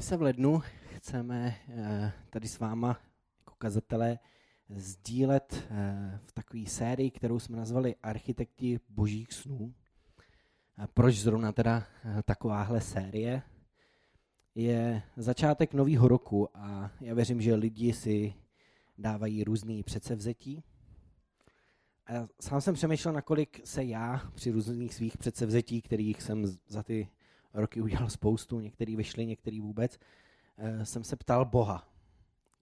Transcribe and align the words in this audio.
My 0.00 0.04
se 0.04 0.16
v 0.16 0.22
lednu 0.22 0.62
chceme 0.96 1.56
eh, 1.68 2.12
tady 2.30 2.48
s 2.48 2.58
váma 2.58 3.00
jako 3.38 3.54
kazatelé 3.58 4.18
sdílet 4.68 5.68
eh, 5.70 6.20
v 6.24 6.32
takové 6.32 6.66
sérii, 6.66 7.10
kterou 7.10 7.38
jsme 7.38 7.56
nazvali 7.56 7.94
Architekti 8.02 8.80
božích 8.88 9.32
snů. 9.32 9.74
Proč 10.94 11.14
zrovna 11.14 11.52
teda 11.52 11.84
eh, 12.04 12.22
takováhle 12.22 12.80
série? 12.80 13.42
Je 14.54 15.02
začátek 15.16 15.74
nového 15.74 16.08
roku 16.08 16.48
a 16.54 16.90
já 17.00 17.14
věřím, 17.14 17.40
že 17.40 17.54
lidi 17.54 17.92
si 17.92 18.34
dávají 18.98 19.44
různý 19.44 19.82
předsevzetí. 19.82 20.62
A 22.06 22.28
sám 22.40 22.60
jsem 22.60 22.74
přemýšlel, 22.74 23.14
nakolik 23.14 23.60
se 23.64 23.84
já 23.84 24.30
při 24.34 24.50
různých 24.50 24.94
svých 24.94 25.18
předsevzetí, 25.18 25.82
kterých 25.82 26.22
jsem 26.22 26.46
za 26.66 26.82
ty 26.82 27.08
roky 27.54 27.80
udělal 27.80 28.10
spoustu, 28.10 28.60
některý 28.60 28.96
vyšli, 28.96 29.26
některý 29.26 29.60
vůbec, 29.60 29.98
eh, 30.56 30.86
jsem 30.86 31.04
se 31.04 31.16
ptal 31.16 31.44
Boha, 31.44 31.88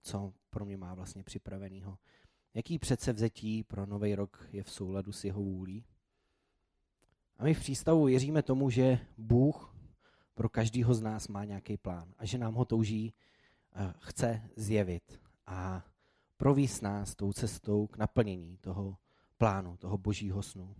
co 0.01 0.33
pro 0.49 0.65
mě 0.65 0.77
má 0.77 0.93
vlastně 0.93 1.23
připravenýho. 1.23 1.97
Jaký 2.53 2.79
předsevzetí 2.79 3.63
pro 3.63 3.85
nový 3.85 4.15
rok 4.15 4.47
je 4.51 4.63
v 4.63 4.71
souladu 4.71 5.11
s 5.11 5.23
jeho 5.23 5.41
vůlí? 5.41 5.85
A 7.37 7.43
my 7.43 7.53
v 7.53 7.59
přístavu 7.59 8.05
věříme 8.05 8.43
tomu, 8.43 8.69
že 8.69 8.99
Bůh 9.17 9.75
pro 10.33 10.49
každého 10.49 10.93
z 10.93 11.01
nás 11.01 11.27
má 11.27 11.45
nějaký 11.45 11.77
plán 11.77 12.13
a 12.17 12.25
že 12.25 12.37
nám 12.37 12.53
ho 12.53 12.65
touží, 12.65 13.13
eh, 13.73 13.93
chce 13.99 14.49
zjevit 14.55 15.21
a 15.45 15.85
províst 16.37 16.81
nás 16.81 17.15
tou 17.15 17.33
cestou 17.33 17.87
k 17.87 17.97
naplnění 17.97 18.57
toho 18.57 18.97
plánu, 19.37 19.77
toho 19.77 19.97
božího 19.97 20.41
snu. 20.41 20.75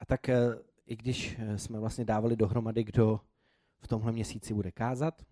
A 0.00 0.06
tak 0.06 0.28
eh, 0.28 0.58
i 0.86 0.96
když 0.96 1.36
eh, 1.38 1.58
jsme 1.58 1.78
vlastně 1.78 2.04
dávali 2.04 2.36
dohromady, 2.36 2.84
kdo 2.84 3.20
v 3.80 3.88
tomhle 3.88 4.12
měsíci 4.12 4.54
bude 4.54 4.72
kázat, 4.72 5.22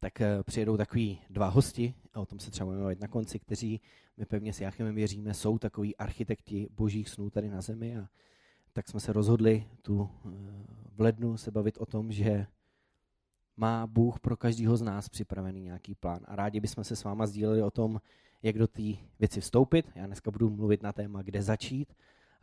tak 0.00 0.20
eh, 0.20 0.42
přijedou 0.42 0.76
takový 0.76 1.20
dva 1.30 1.48
hosti, 1.48 1.94
a 2.12 2.20
o 2.20 2.26
tom 2.26 2.38
se 2.38 2.50
třeba 2.50 2.70
budeme 2.70 2.94
na 3.00 3.08
konci, 3.08 3.38
kteří 3.38 3.80
my 4.16 4.26
pevně 4.26 4.52
s 4.52 4.60
Jáchymem 4.60 4.94
věříme, 4.94 5.34
jsou 5.34 5.58
takový 5.58 5.96
architekti 5.96 6.68
božích 6.70 7.08
snů 7.08 7.30
tady 7.30 7.50
na 7.50 7.60
zemi. 7.60 7.98
A 7.98 8.08
tak 8.72 8.88
jsme 8.88 9.00
se 9.00 9.12
rozhodli 9.12 9.68
tu 9.82 10.10
eh, 10.24 10.28
v 10.92 11.00
lednu 11.00 11.36
se 11.36 11.50
bavit 11.50 11.78
o 11.78 11.86
tom, 11.86 12.12
že 12.12 12.46
má 13.56 13.86
Bůh 13.86 14.20
pro 14.20 14.36
každého 14.36 14.76
z 14.76 14.82
nás 14.82 15.08
připravený 15.08 15.62
nějaký 15.62 15.94
plán. 15.94 16.20
A 16.24 16.36
rádi 16.36 16.60
bychom 16.60 16.84
se 16.84 16.96
s 16.96 17.04
váma 17.04 17.26
sdíleli 17.26 17.62
o 17.62 17.70
tom, 17.70 18.00
jak 18.42 18.58
do 18.58 18.66
té 18.66 18.82
věci 19.18 19.40
vstoupit. 19.40 19.90
Já 19.94 20.06
dneska 20.06 20.30
budu 20.30 20.50
mluvit 20.50 20.82
na 20.82 20.92
téma, 20.92 21.22
kde 21.22 21.42
začít 21.42 21.94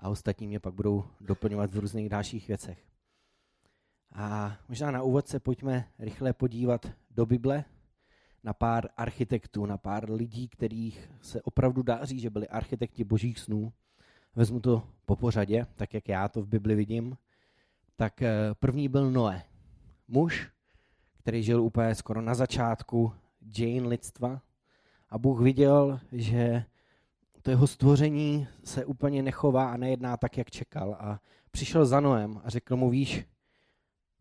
a 0.04 0.10
ostatní 0.10 0.48
mě 0.48 0.60
pak 0.60 0.74
budou 0.74 1.04
doplňovat 1.22 1.74
v 1.74 1.80
různých 1.80 2.10
dalších 2.10 2.48
věcech. 2.48 2.86
A 4.16 4.58
možná 4.70 4.92
na 4.92 5.02
úvod 5.02 5.28
se 5.28 5.40
pojďme 5.40 5.88
rychle 6.00 6.34
podívat 6.34 6.92
do 7.12 7.26
Bible 7.26 7.66
na 8.44 8.54
pár 8.54 8.90
architektů, 8.98 9.66
na 9.66 9.78
pár 9.78 10.12
lidí, 10.12 10.48
kterých 10.48 11.10
se 11.22 11.42
opravdu 11.42 11.84
dá 11.84 12.06
říct, 12.06 12.22
že 12.22 12.30
byli 12.30 12.48
architekti 12.48 13.04
božích 13.04 13.40
snů. 13.40 13.74
Vezmu 14.36 14.60
to 14.60 14.88
po 15.06 15.16
pořadě, 15.16 15.68
tak 15.76 15.94
jak 15.94 16.10
já 16.10 16.28
to 16.28 16.42
v 16.42 16.48
Bibli 16.48 16.76
vidím. 16.76 17.18
Tak 17.96 18.22
eh, 18.22 18.34
první 18.60 18.90
byl 18.90 19.12
Noé. 19.12 19.44
Muž, 20.08 20.50
který 21.18 21.44
žil 21.44 21.64
úplně 21.64 21.96
skoro 21.96 22.22
na 22.22 22.36
začátku 22.36 23.14
dějin 23.40 23.88
lidstva. 23.88 24.42
A 25.10 25.18
Bůh 25.18 25.42
viděl, 25.42 26.00
že 26.12 26.66
to 27.44 27.52
jeho 27.52 27.68
stvoření 27.68 28.48
se 28.64 28.86
úplně 28.86 29.24
nechová 29.24 29.72
a 29.72 29.78
nejedná 29.78 30.18
tak, 30.18 30.38
jak 30.38 30.52
čekal. 30.52 30.98
A 31.00 31.22
přišel 31.52 31.86
za 31.86 32.00
Noem 32.00 32.42
a 32.44 32.50
řekl 32.50 32.76
mu, 32.76 32.90
víš, 32.90 33.26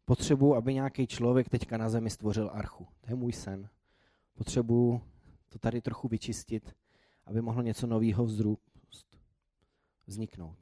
potřebuji, 0.05 0.55
aby 0.55 0.75
nějaký 0.75 1.07
člověk 1.07 1.49
teďka 1.49 1.77
na 1.77 1.89
zemi 1.89 2.11
stvořil 2.11 2.51
archu. 2.53 2.87
To 3.01 3.11
je 3.11 3.15
můj 3.15 3.33
sen. 3.33 3.69
Potřebuji 4.35 5.01
to 5.49 5.59
tady 5.59 5.81
trochu 5.81 6.09
vyčistit, 6.09 6.77
aby 7.27 7.43
mohlo 7.43 7.63
něco 7.63 7.87
nového 7.87 8.29
vzniknout. 10.07 10.59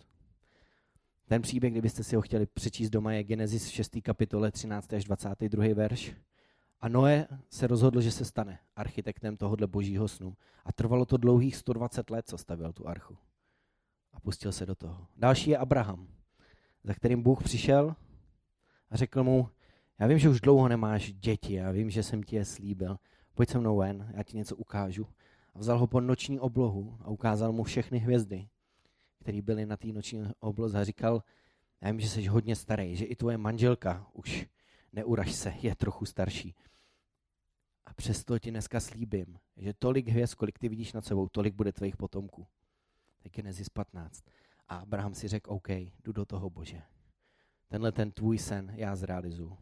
Ten 1.27 1.43
příběh, 1.43 1.73
kdybyste 1.73 2.05
si 2.05 2.17
ho 2.17 2.23
chtěli 2.23 2.47
přečíst 2.47 2.91
doma, 2.91 3.13
je 3.13 3.25
Genesis 3.25 3.69
v 3.69 3.73
6. 3.73 3.97
kapitole 4.03 4.51
13. 4.53 4.93
až 4.93 5.05
22. 5.05 5.75
verš. 5.75 6.15
A 6.81 6.89
Noé 6.89 7.29
se 7.51 7.67
rozhodl, 7.67 8.01
že 8.01 8.11
se 8.11 8.25
stane 8.25 8.59
architektem 8.77 9.37
tohohle 9.37 9.67
božího 9.67 10.09
snu. 10.09 10.37
A 10.65 10.73
trvalo 10.73 11.07
to 11.07 11.17
dlouhých 11.17 11.57
120 11.57 12.11
let, 12.11 12.29
co 12.29 12.39
stavěl 12.39 12.73
tu 12.73 12.89
archu. 12.89 13.17
A 14.13 14.21
pustil 14.21 14.53
se 14.53 14.67
do 14.67 14.75
toho. 14.75 15.07
Další 15.17 15.51
je 15.51 15.59
Abraham, 15.59 16.09
za 16.85 16.95
kterým 16.95 17.23
Bůh 17.23 17.43
přišel 17.43 17.97
a 18.91 18.97
řekl 18.97 19.25
mu, 19.25 19.49
já 19.99 20.07
vím, 20.07 20.19
že 20.19 20.29
už 20.29 20.41
dlouho 20.41 20.69
nemáš 20.69 21.13
děti, 21.13 21.55
já 21.55 21.71
vím, 21.71 21.91
že 21.91 22.03
jsem 22.03 22.23
ti 22.23 22.37
je 22.37 22.45
slíbil, 22.45 22.99
pojď 23.35 23.51
se 23.51 23.59
mnou 23.59 23.77
ven, 23.77 24.13
já 24.15 24.23
ti 24.23 24.37
něco 24.37 24.57
ukážu. 24.57 25.07
A 25.55 25.59
vzal 25.59 25.79
ho 25.79 25.87
pod 25.87 26.01
noční 26.01 26.41
oblohu 26.41 26.99
a 27.01 27.09
ukázal 27.09 27.53
mu 27.53 27.63
všechny 27.63 27.99
hvězdy, 27.99 28.49
které 29.21 29.43
byly 29.43 29.67
na 29.67 29.77
té 29.77 29.89
noční 29.89 30.23
obloze 30.41 30.81
a 30.81 30.85
říkal, 30.85 31.23
já 31.81 31.91
vím, 31.91 32.01
že 32.01 32.09
jsi 32.09 32.27
hodně 32.27 32.57
starý, 32.57 32.97
že 32.97 33.05
i 33.05 33.17
tvoje 33.17 33.39
manželka 33.39 34.07
už 34.13 34.47
neuraž 34.93 35.33
se, 35.33 35.55
je 35.63 35.75
trochu 35.75 36.05
starší. 36.05 36.55
A 37.91 37.95
přesto 37.95 38.39
ti 38.39 38.51
dneska 38.51 38.81
slíbím, 38.81 39.39
že 39.57 39.75
tolik 39.75 40.09
hvězd, 40.09 40.35
kolik 40.35 40.59
ty 40.59 40.69
vidíš 40.69 40.93
nad 40.93 41.05
sebou, 41.05 41.29
tolik 41.29 41.55
bude 41.55 41.73
tvých 41.73 41.97
potomků. 41.97 42.47
Tak 43.23 43.25
je 43.25 43.43
Genesis 43.43 43.69
15. 43.69 44.25
A 44.69 44.77
Abraham 44.77 45.15
si 45.15 45.29
řekl, 45.29 45.53
OK, 45.53 45.69
jdu 45.69 46.13
do 46.13 46.25
toho 46.25 46.51
Bože. 46.51 46.83
Tenhle 47.69 47.93
ten 47.93 48.13
tvůj 48.13 48.39
sen 48.39 48.73
já 48.75 48.97
zrealizuju. 48.97 49.59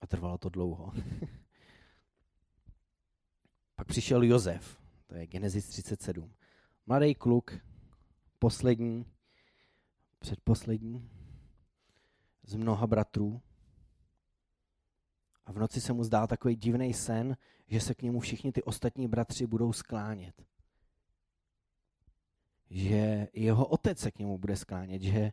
A 0.00 0.06
trvalo 0.06 0.38
to 0.38 0.48
dlouho. 0.48 0.92
Pak 3.74 3.86
přišel 3.86 4.22
Jozef, 4.22 4.82
to 5.06 5.14
je 5.14 5.26
Genesis 5.26 5.68
37. 5.68 6.34
Mladý 6.86 7.14
kluk, 7.14 7.54
poslední, 8.38 9.06
předposlední, 10.18 11.10
z 12.42 12.54
mnoha 12.54 12.86
bratrů, 12.86 13.42
a 15.46 15.52
v 15.52 15.58
noci 15.58 15.80
se 15.80 15.92
mu 15.92 16.04
zdá 16.04 16.26
takový 16.26 16.56
divný 16.56 16.94
sen, 16.94 17.36
že 17.66 17.80
se 17.80 17.94
k 17.94 18.02
němu 18.02 18.20
všichni 18.20 18.52
ty 18.52 18.62
ostatní 18.62 19.08
bratři 19.08 19.46
budou 19.46 19.72
sklánět. 19.72 20.42
Že 22.70 23.28
jeho 23.32 23.66
otec 23.66 23.98
se 23.98 24.10
k 24.10 24.18
němu 24.18 24.38
bude 24.38 24.56
sklánět, 24.56 25.02
že 25.02 25.32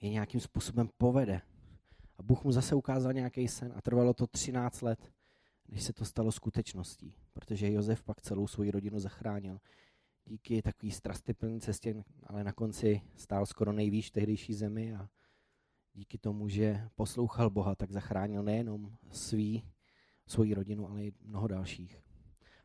je 0.00 0.10
nějakým 0.10 0.40
způsobem 0.40 0.90
povede. 0.98 1.40
A 2.18 2.22
Bůh 2.22 2.44
mu 2.44 2.52
zase 2.52 2.74
ukázal 2.74 3.12
nějaký 3.12 3.48
sen 3.48 3.72
a 3.76 3.80
trvalo 3.80 4.14
to 4.14 4.26
13 4.26 4.82
let, 4.82 5.12
než 5.68 5.82
se 5.82 5.92
to 5.92 6.04
stalo 6.04 6.32
skutečností, 6.32 7.14
protože 7.32 7.72
Josef 7.72 8.02
pak 8.02 8.20
celou 8.20 8.46
svou 8.46 8.70
rodinu 8.70 8.98
zachránil. 8.98 9.60
Díky 10.24 10.62
takový 10.62 10.92
strastyplný 10.92 11.60
cestě, 11.60 12.04
ale 12.26 12.44
na 12.44 12.52
konci 12.52 13.02
stál 13.16 13.46
skoro 13.46 13.72
nejvýš 13.72 14.10
tehdejší 14.10 14.54
zemi 14.54 14.94
a 14.94 15.08
díky 15.94 16.18
tomu, 16.18 16.48
že 16.48 16.88
poslouchal 16.94 17.50
Boha, 17.50 17.74
tak 17.74 17.90
zachránil 17.90 18.42
nejenom 18.42 18.90
svý, 19.10 19.62
svoji 20.26 20.54
rodinu, 20.54 20.90
ale 20.90 21.04
i 21.04 21.12
mnoho 21.24 21.48
dalších. 21.48 22.02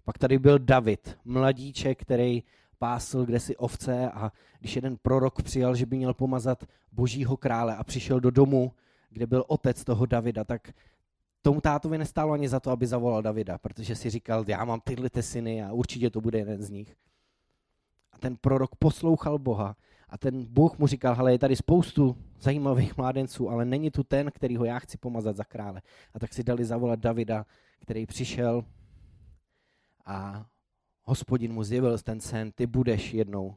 Pak 0.04 0.18
tady 0.18 0.40
byl 0.40 0.60
David, 0.60 1.18
mladíček, 1.26 2.02
který 2.02 2.44
pásl 2.78 3.26
kde 3.26 3.40
si 3.40 3.58
ovce 3.58 4.12
a 4.12 4.32
když 4.60 4.76
jeden 4.76 4.98
prorok 5.02 5.42
přijal, 5.42 5.76
že 5.76 5.86
by 5.86 5.98
měl 5.98 6.14
pomazat 6.14 6.64
božího 6.92 7.38
krále 7.38 7.76
a 7.76 7.84
přišel 7.84 8.20
do 8.20 8.32
domu, 8.32 8.72
kde 9.10 9.28
byl 9.28 9.44
otec 9.48 9.84
toho 9.84 10.06
Davida, 10.06 10.44
tak 10.44 10.74
tomu 11.42 11.62
tátovi 11.62 11.98
nestálo 11.98 12.34
ani 12.34 12.50
za 12.50 12.60
to, 12.60 12.72
aby 12.72 12.88
zavolal 12.88 13.22
Davida, 13.22 13.58
protože 13.58 13.96
si 13.96 14.10
říkal, 14.10 14.46
já 14.48 14.66
mám 14.66 14.82
tyhle 14.82 15.10
ty 15.10 15.24
syny 15.24 15.64
a 15.64 15.72
určitě 15.72 16.10
to 16.10 16.22
bude 16.22 16.40
jeden 16.40 16.62
z 16.64 16.70
nich. 16.70 16.96
A 18.12 18.18
ten 18.18 18.38
prorok 18.38 18.76
poslouchal 18.76 19.40
Boha 19.40 19.76
a 20.10 20.18
ten 20.18 20.46
Bůh 20.46 20.78
mu 20.78 20.88
říkal, 20.88 21.16
hele, 21.16 21.32
je 21.32 21.40
tady 21.40 21.56
spoustu 21.56 22.18
zajímavých 22.40 22.98
mládenců, 22.98 23.50
ale 23.50 23.66
není 23.66 23.92
tu 23.92 24.04
ten, 24.04 24.32
který 24.32 24.58
ho 24.58 24.66
já 24.66 24.80
chci 24.80 24.98
pomazat 24.98 25.36
za 25.36 25.44
krále. 25.44 25.82
A 26.14 26.20
tak 26.20 26.34
si 26.34 26.44
dali 26.44 26.66
zavolat 26.66 27.00
Davida, 27.00 27.46
který 27.80 28.06
přišel 28.06 28.66
a 30.06 30.46
hospodin 31.04 31.54
mu 31.54 31.64
zjevil 31.64 31.98
ten 31.98 32.20
sen, 32.20 32.52
ty 32.52 32.68
budeš 32.68 33.14
jednou 33.14 33.56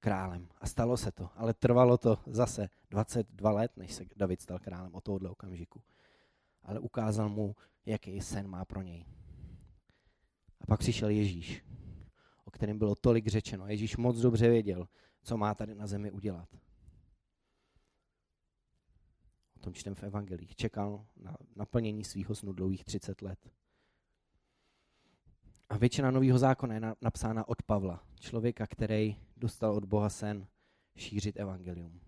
králem. 0.00 0.48
A 0.60 0.66
stalo 0.66 0.96
se 0.96 1.12
to, 1.12 1.30
ale 1.34 1.54
trvalo 1.54 1.98
to 1.98 2.18
zase 2.26 2.68
22 2.90 3.50
let, 3.50 3.72
než 3.76 3.92
se 3.92 4.04
David 4.16 4.40
stal 4.40 4.58
králem 4.58 4.94
od 4.94 5.04
tohohle 5.04 5.30
okamžiku. 5.30 5.82
Ale 6.62 6.80
ukázal 6.80 7.28
mu, 7.28 7.56
jaký 7.86 8.20
sen 8.20 8.48
má 8.48 8.64
pro 8.64 8.82
něj. 8.82 9.04
A 10.60 10.66
pak 10.66 10.80
přišel 10.80 11.08
Ježíš, 11.08 11.64
o 12.44 12.50
kterém 12.50 12.78
bylo 12.78 12.94
tolik 12.94 13.26
řečeno. 13.26 13.66
Ježíš 13.66 13.96
moc 13.96 14.20
dobře 14.20 14.48
věděl, 14.48 14.88
co 15.26 15.36
má 15.36 15.54
tady 15.54 15.74
na 15.74 15.86
zemi 15.86 16.10
udělat. 16.10 16.48
O 19.56 19.58
tom 19.58 19.74
čtem 19.74 19.94
v 19.94 20.02
evangelích. 20.02 20.56
Čekal 20.56 21.06
na 21.16 21.36
naplnění 21.56 22.04
svého 22.04 22.34
snu 22.34 22.52
dlouhých 22.52 22.84
30 22.84 23.22
let. 23.22 23.50
A 25.68 25.76
většina 25.76 26.10
nového 26.10 26.38
zákona 26.38 26.74
je 26.74 26.80
napsána 27.02 27.48
od 27.48 27.62
Pavla, 27.62 28.06
člověka, 28.20 28.66
který 28.66 29.16
dostal 29.36 29.74
od 29.74 29.84
Boha 29.84 30.08
sen 30.08 30.46
šířit 30.96 31.36
evangelium. 31.40 32.00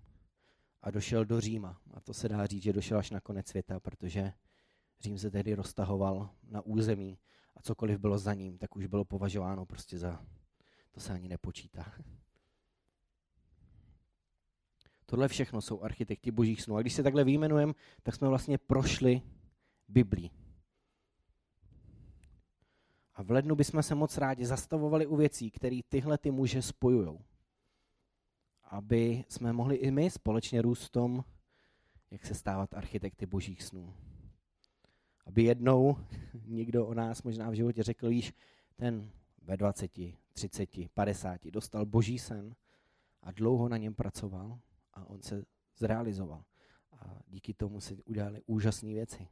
a 0.82 0.90
došel 0.90 1.24
do 1.24 1.40
Říma. 1.40 1.80
A 1.94 2.00
to 2.00 2.14
se 2.14 2.28
dá 2.28 2.46
říct, 2.46 2.62
že 2.62 2.72
došel 2.72 2.98
až 2.98 3.10
na 3.10 3.20
konec 3.20 3.48
světa, 3.48 3.80
protože 3.80 4.32
Řím 5.00 5.18
se 5.18 5.30
tehdy 5.30 5.54
roztahoval 5.54 6.30
na 6.42 6.60
území 6.60 7.18
a 7.56 7.62
cokoliv 7.62 7.98
bylo 7.98 8.18
za 8.18 8.34
ním, 8.34 8.58
tak 8.58 8.76
už 8.76 8.86
bylo 8.86 9.04
považováno 9.04 9.66
prostě 9.66 9.98
za, 9.98 10.24
to 10.90 11.00
se 11.00 11.12
ani 11.12 11.28
nepočítá. 11.28 11.92
Tohle 15.10 15.28
všechno 15.28 15.60
jsou 15.60 15.82
architekti 15.82 16.30
božích 16.30 16.62
snů. 16.62 16.76
A 16.76 16.80
když 16.80 16.92
se 16.92 17.02
takhle 17.02 17.24
vyjmenujeme, 17.24 17.72
tak 18.02 18.14
jsme 18.14 18.28
vlastně 18.28 18.58
prošli 18.58 19.22
Biblii. 19.88 20.30
A 23.14 23.22
v 23.22 23.30
lednu 23.30 23.56
bychom 23.56 23.82
se 23.82 23.94
moc 23.94 24.18
rádi 24.18 24.46
zastavovali 24.46 25.06
u 25.06 25.16
věcí, 25.16 25.50
které 25.50 25.80
tyhle 25.88 26.18
ty 26.18 26.30
muže 26.30 26.62
spojují. 26.62 27.18
Aby 28.64 29.24
jsme 29.28 29.52
mohli 29.52 29.76
i 29.76 29.90
my 29.90 30.10
společně 30.10 30.62
růst 30.62 30.84
v 30.84 30.90
tom, 30.90 31.24
jak 32.10 32.26
se 32.26 32.34
stávat 32.34 32.74
architekty 32.74 33.26
božích 33.26 33.62
snů. 33.62 33.94
Aby 35.26 35.42
jednou 35.42 35.96
někdo 36.46 36.86
o 36.86 36.94
nás 36.94 37.22
možná 37.22 37.50
v 37.50 37.54
životě 37.54 37.82
řekl, 37.82 38.08
víš, 38.08 38.32
ten 38.76 39.10
ve 39.42 39.56
20, 39.56 39.90
30, 40.32 40.68
50 40.94 41.46
dostal 41.46 41.86
boží 41.86 42.18
sen 42.18 42.54
a 43.22 43.32
dlouho 43.32 43.68
na 43.68 43.76
něm 43.76 43.94
pracoval 43.94 44.58
a 44.98 45.06
on 45.06 45.22
se 45.22 45.44
zrealizoval. 45.76 46.44
A 46.92 47.18
díky 47.26 47.54
tomu 47.54 47.80
se 47.80 47.94
udělali 48.04 48.42
úžasné 48.46 48.92
věci. 48.92 49.28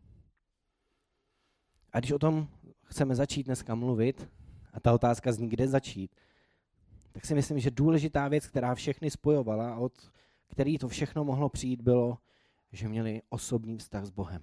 A 1.92 1.98
když 1.98 2.12
o 2.12 2.18
tom 2.18 2.48
chceme 2.84 3.14
začít 3.14 3.42
dneska 3.42 3.74
mluvit, 3.74 4.28
a 4.72 4.80
ta 4.80 4.92
otázka 4.92 5.32
zní, 5.32 5.48
kde 5.48 5.68
začít, 5.68 6.16
tak 7.12 7.24
si 7.24 7.34
myslím, 7.34 7.58
že 7.58 7.70
důležitá 7.70 8.28
věc, 8.28 8.46
která 8.46 8.74
všechny 8.74 9.10
spojovala, 9.10 9.76
od 9.76 10.12
který 10.46 10.78
to 10.78 10.88
všechno 10.88 11.24
mohlo 11.24 11.48
přijít, 11.48 11.82
bylo, 11.82 12.18
že 12.72 12.88
měli 12.88 13.22
osobní 13.28 13.78
vztah 13.78 14.04
s 14.04 14.10
Bohem, 14.10 14.42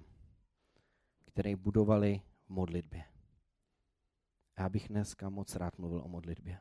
který 1.24 1.54
budovali 1.54 2.22
v 2.46 2.50
modlitbě. 2.50 3.04
Já 4.58 4.68
bych 4.68 4.88
dneska 4.88 5.30
moc 5.30 5.56
rád 5.56 5.78
mluvil 5.78 6.02
o 6.04 6.08
modlitbě. 6.08 6.60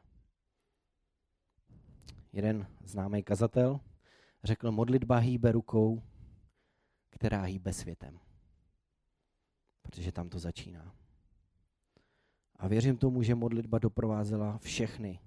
Jeden 2.31 2.67
známý 2.83 3.23
kazatel 3.23 3.79
řekl, 4.43 4.71
modlitba 4.71 5.17
hýbe 5.17 5.51
rukou, 5.51 6.03
která 7.09 7.41
hýbe 7.41 7.73
světem 7.73 8.19
protože 9.83 10.11
tam 10.11 10.29
to 10.29 10.39
začíná. 10.39 10.95
A 12.55 12.67
věřím 12.67 12.97
tomu, 12.97 13.23
že 13.23 13.35
modlitba 13.35 13.79
doprovázela 13.79 14.57
všechny 14.57 15.19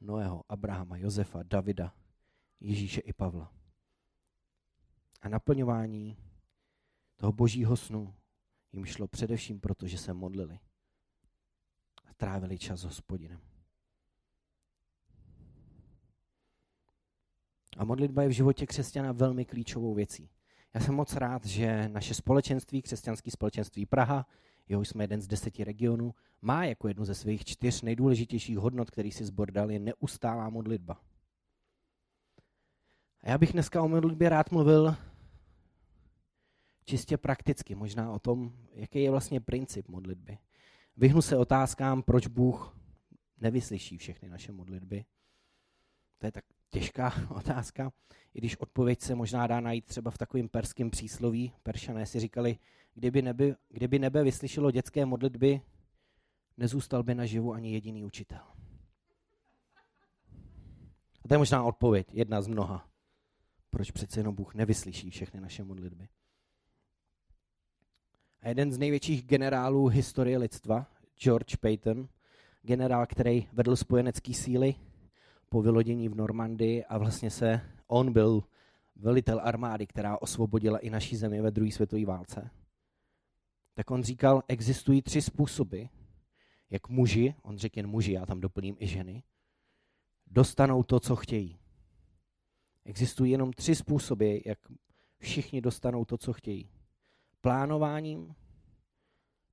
Noého, 0.00 0.44
Abrahama, 0.48 0.96
Josefa, 0.96 1.42
Davida, 1.42 1.94
Ježíše 2.60 3.00
i 3.00 3.12
Pavla. 3.12 3.52
A 5.22 5.28
naplňování 5.28 6.16
toho 7.16 7.32
božího 7.32 7.76
snu 7.76 8.14
jim 8.72 8.84
šlo 8.84 9.08
především 9.08 9.60
proto, 9.60 9.86
že 9.86 9.98
se 9.98 10.12
modlili 10.12 10.58
a 12.04 12.14
trávili 12.14 12.58
čas 12.58 12.80
s 12.80 12.84
hospodinem. 12.84 13.40
Modlitba 17.86 18.22
je 18.22 18.28
v 18.28 18.32
životě 18.32 18.66
křesťana 18.66 19.12
velmi 19.12 19.44
klíčovou 19.44 19.94
věcí. 19.94 20.30
Já 20.74 20.80
jsem 20.80 20.94
moc 20.94 21.14
rád, 21.14 21.46
že 21.46 21.88
naše 21.88 22.14
společenství, 22.14 22.82
křesťanské 22.82 23.30
společenství 23.30 23.86
Praha, 23.86 24.26
jeho 24.68 24.84
jsme 24.84 25.04
jeden 25.04 25.20
z 25.20 25.26
deseti 25.26 25.64
regionů, 25.64 26.14
má 26.42 26.64
jako 26.64 26.88
jednu 26.88 27.04
ze 27.04 27.14
svých 27.14 27.44
čtyř 27.44 27.82
nejdůležitějších 27.82 28.58
hodnot, 28.58 28.90
který 28.90 29.12
si 29.12 29.24
zbor 29.24 29.50
dal, 29.50 29.70
je 29.70 29.78
neustálá 29.78 30.50
modlitba. 30.50 31.00
A 33.20 33.30
já 33.30 33.38
bych 33.38 33.52
dneska 33.52 33.82
o 33.82 33.88
modlitbě 33.88 34.28
rád 34.28 34.50
mluvil 34.50 34.96
čistě 36.84 37.16
prakticky, 37.16 37.74
možná 37.74 38.12
o 38.12 38.18
tom, 38.18 38.52
jaký 38.72 39.02
je 39.02 39.10
vlastně 39.10 39.40
princip 39.40 39.88
modlitby. 39.88 40.38
Vyhnu 40.96 41.22
se 41.22 41.36
otázkám, 41.36 42.02
proč 42.02 42.26
Bůh 42.26 42.78
nevyslyší 43.38 43.98
všechny 43.98 44.28
naše 44.28 44.52
modlitby. 44.52 45.04
To 46.18 46.26
je 46.26 46.32
tak 46.32 46.44
těžká 46.70 47.14
otázka, 47.30 47.92
i 48.34 48.38
když 48.38 48.56
odpověď 48.56 49.00
se 49.00 49.14
možná 49.14 49.46
dá 49.46 49.60
najít 49.60 49.84
třeba 49.84 50.10
v 50.10 50.18
takovém 50.18 50.48
perském 50.48 50.90
přísloví. 50.90 51.52
Peršané 51.62 52.06
si 52.06 52.20
říkali, 52.20 52.58
kdyby 52.94 53.22
nebe, 53.22 53.56
kdyby 53.68 53.98
nebe 53.98 54.24
vyslyšelo 54.24 54.70
dětské 54.70 55.06
modlitby, 55.06 55.60
nezůstal 56.56 57.02
by 57.02 57.14
naživu 57.14 57.52
ani 57.52 57.72
jediný 57.72 58.04
učitel. 58.04 58.42
A 61.24 61.28
to 61.28 61.34
je 61.34 61.38
možná 61.38 61.62
odpověď, 61.62 62.06
jedna 62.12 62.42
z 62.42 62.46
mnoha. 62.46 62.88
Proč 63.70 63.90
přece 63.90 64.20
jenom 64.20 64.34
Bůh 64.34 64.54
nevyslyší 64.54 65.10
všechny 65.10 65.40
naše 65.40 65.64
modlitby. 65.64 66.08
A 68.40 68.48
jeden 68.48 68.72
z 68.72 68.78
největších 68.78 69.24
generálů 69.24 69.86
historie 69.86 70.38
lidstva, 70.38 70.86
George 71.18 71.56
Payton, 71.56 72.08
generál, 72.62 73.06
který 73.06 73.48
vedl 73.52 73.76
spojenecký 73.76 74.34
síly, 74.34 74.74
po 75.48 75.62
vylodění 75.62 76.08
v 76.08 76.14
Normandii 76.14 76.84
a 76.84 76.98
vlastně 76.98 77.30
se 77.30 77.60
on 77.86 78.12
byl 78.12 78.44
velitel 78.96 79.40
armády, 79.42 79.86
která 79.86 80.22
osvobodila 80.22 80.78
i 80.78 80.90
naší 80.90 81.16
zemi 81.16 81.40
ve 81.40 81.50
druhé 81.50 81.72
světové 81.72 82.04
válce. 82.04 82.50
Tak 83.74 83.90
on 83.90 84.02
říkal, 84.02 84.42
existují 84.48 85.02
tři 85.02 85.22
způsoby, 85.22 85.82
jak 86.70 86.88
muži, 86.88 87.34
on 87.42 87.58
řekl 87.58 87.78
jen 87.78 87.86
muži, 87.86 88.12
já 88.12 88.26
tam 88.26 88.40
doplním 88.40 88.76
i 88.78 88.86
ženy, 88.86 89.22
dostanou 90.26 90.82
to, 90.82 91.00
co 91.00 91.16
chtějí. 91.16 91.58
Existují 92.84 93.32
jenom 93.32 93.52
tři 93.52 93.74
způsoby, 93.74 94.38
jak 94.44 94.58
všichni 95.18 95.60
dostanou 95.60 96.04
to, 96.04 96.18
co 96.18 96.32
chtějí. 96.32 96.70
Plánováním, 97.40 98.34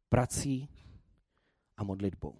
prací 0.09 0.69
a 1.77 1.83
modlitbou. 1.83 2.35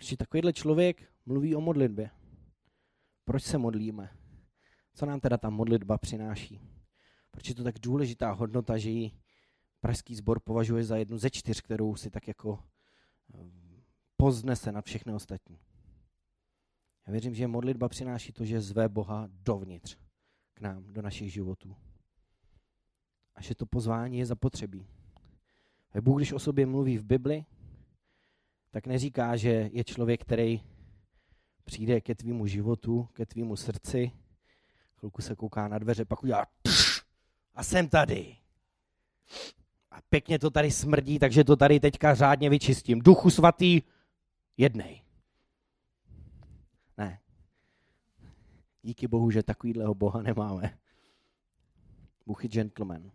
Protože 0.00 0.16
takovýhle 0.16 0.52
člověk 0.52 1.12
mluví 1.26 1.54
o 1.54 1.60
modlitbě. 1.60 2.10
Proč 3.24 3.42
se 3.42 3.58
modlíme? 3.58 4.10
Co 4.94 5.06
nám 5.06 5.20
teda 5.20 5.38
ta 5.38 5.50
modlitba 5.50 5.98
přináší? 5.98 6.60
Proč 7.30 7.48
je 7.48 7.54
to 7.54 7.64
tak 7.64 7.78
důležitá 7.78 8.32
hodnota, 8.32 8.78
že 8.78 8.90
ji 8.90 9.10
Pražský 9.80 10.14
sbor 10.14 10.40
považuje 10.40 10.84
za 10.84 10.96
jednu 10.96 11.18
ze 11.18 11.30
čtyř, 11.30 11.60
kterou 11.60 11.96
si 11.96 12.10
tak 12.10 12.28
jako 12.28 12.58
eh, 13.34 13.50
poznese 14.16 14.72
na 14.72 14.80
všechny 14.82 15.12
ostatní. 15.12 15.60
Já 17.06 17.10
věřím, 17.12 17.34
že 17.34 17.46
modlitba 17.46 17.88
přináší 17.88 18.32
to, 18.32 18.44
že 18.44 18.60
zve 18.60 18.88
Boha 18.88 19.28
dovnitř 19.30 19.98
k 20.54 20.60
nám, 20.60 20.92
do 20.92 21.02
našich 21.02 21.32
životů. 21.32 21.76
A 23.34 23.42
že 23.42 23.54
to 23.54 23.66
pozvání 23.66 24.18
je 24.18 24.26
zapotřebí. 24.26 24.86
Bůh, 26.00 26.18
když 26.18 26.32
o 26.32 26.38
sobě 26.38 26.66
mluví 26.66 26.98
v 26.98 27.04
Bibli, 27.04 27.44
tak 28.70 28.86
neříká, 28.86 29.36
že 29.36 29.70
je 29.72 29.84
člověk, 29.84 30.20
který 30.20 30.60
přijde 31.64 32.00
ke 32.00 32.14
tvýmu 32.14 32.46
životu, 32.46 33.08
ke 33.12 33.26
tvýmu 33.26 33.56
srdci, 33.56 34.12
chvilku 34.96 35.22
se 35.22 35.36
kouká 35.36 35.68
na 35.68 35.78
dveře, 35.78 36.04
pak 36.04 36.22
udělá 36.22 36.46
a 37.54 37.64
jsem 37.64 37.88
tady. 37.88 38.36
A 39.90 40.00
pěkně 40.08 40.38
to 40.38 40.50
tady 40.50 40.70
smrdí, 40.70 41.18
takže 41.18 41.44
to 41.44 41.56
tady 41.56 41.80
teďka 41.80 42.14
řádně 42.14 42.50
vyčistím. 42.50 43.00
Duchu 43.00 43.30
svatý, 43.30 43.82
jednej. 44.56 45.02
Ne. 46.96 47.20
Díky 48.82 49.08
bohu, 49.08 49.30
že 49.30 49.42
takovýhleho 49.42 49.94
boha 49.94 50.22
nemáme. 50.22 50.78
Bůh 52.26 52.44
je 52.44 52.50
gentleman. 52.50 53.10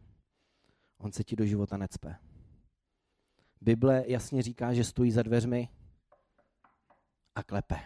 On 0.98 1.12
se 1.12 1.24
ti 1.24 1.36
do 1.36 1.46
života 1.46 1.78
necpe. 1.78 2.16
Bible 3.62 4.04
jasně 4.08 4.42
říká, 4.42 4.74
že 4.74 4.84
stojí 4.84 5.12
za 5.12 5.24
dveřmi 5.24 5.70
a 7.36 7.44
klepe. 7.44 7.80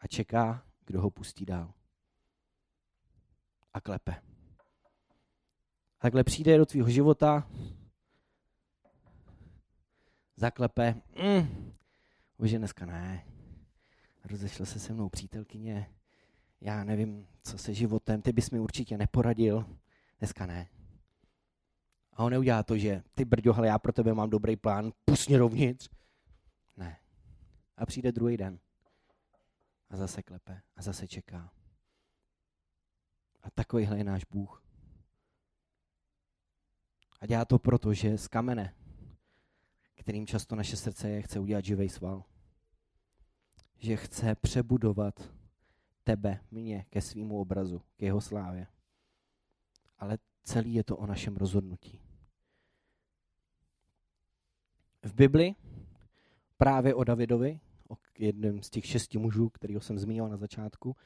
A 0.00 0.06
čeká, 0.06 0.66
kdo 0.86 1.00
ho 1.00 1.10
pustí 1.10 1.44
dál. 1.44 1.72
A 3.74 3.80
klepe. 3.80 4.22
Takhle 5.98 6.24
přijde 6.24 6.58
do 6.58 6.66
tvýho 6.66 6.88
života, 6.88 7.48
zaklepe, 10.36 10.94
mm, 11.22 11.72
bože, 12.38 12.58
dneska 12.58 12.86
ne. 12.86 13.24
Rozešla 14.24 14.66
se 14.66 14.80
se 14.80 14.92
mnou 14.92 15.08
přítelkyně, 15.08 15.90
já 16.60 16.84
nevím, 16.84 17.26
co 17.42 17.58
se 17.58 17.74
životem, 17.74 18.22
ty 18.22 18.32
bys 18.32 18.50
mi 18.50 18.60
určitě 18.60 18.98
neporadil, 18.98 19.66
dneska 20.18 20.46
ne. 20.46 20.68
A 22.14 22.24
on 22.24 22.30
neudělá 22.30 22.62
to, 22.62 22.78
že 22.78 23.02
ty 23.14 23.24
brďo, 23.24 23.54
ale 23.56 23.66
já 23.66 23.78
pro 23.78 23.92
tebe 23.92 24.14
mám 24.14 24.30
dobrý 24.30 24.56
plán, 24.56 24.92
pust 25.04 25.28
mě 25.28 25.38
dovnitř. 25.38 25.88
Ne. 26.76 26.98
A 27.76 27.86
přijde 27.86 28.12
druhý 28.12 28.36
den. 28.36 28.58
A 29.90 29.96
zase 29.96 30.22
klepe. 30.22 30.62
A 30.76 30.82
zase 30.82 31.08
čeká. 31.08 31.50
A 33.42 33.50
takovýhle 33.50 33.98
je 33.98 34.04
náš 34.04 34.24
Bůh. 34.24 34.64
A 37.20 37.26
dělá 37.26 37.44
to 37.44 37.58
proto, 37.58 37.94
že 37.94 38.18
z 38.18 38.28
kamene, 38.28 38.74
kterým 39.94 40.26
často 40.26 40.56
naše 40.56 40.76
srdce 40.76 41.10
je, 41.10 41.22
chce 41.22 41.40
udělat 41.40 41.64
živý 41.64 41.88
sval. 41.88 42.24
Že 43.78 43.96
chce 43.96 44.34
přebudovat 44.34 45.30
tebe, 46.04 46.40
mě, 46.50 46.84
ke 46.90 47.00
svýmu 47.00 47.40
obrazu, 47.40 47.82
k 47.96 48.02
jeho 48.02 48.20
slávě. 48.20 48.66
Ale 49.98 50.18
celý 50.42 50.74
je 50.74 50.84
to 50.84 50.96
o 50.96 51.06
našem 51.06 51.36
rozhodnutí. 51.36 52.03
V 55.04 55.14
Bibli 55.14 55.54
právě 56.58 56.94
o 56.94 57.04
Davidovi, 57.04 57.60
o 57.88 57.94
jednom 58.18 58.62
z 58.62 58.70
těch 58.70 58.86
šesti 58.86 59.18
mužů, 59.18 59.48
kterého 59.48 59.80
jsem 59.80 59.98
zmínil 59.98 60.28
na 60.28 60.36
začátku, 60.36 60.96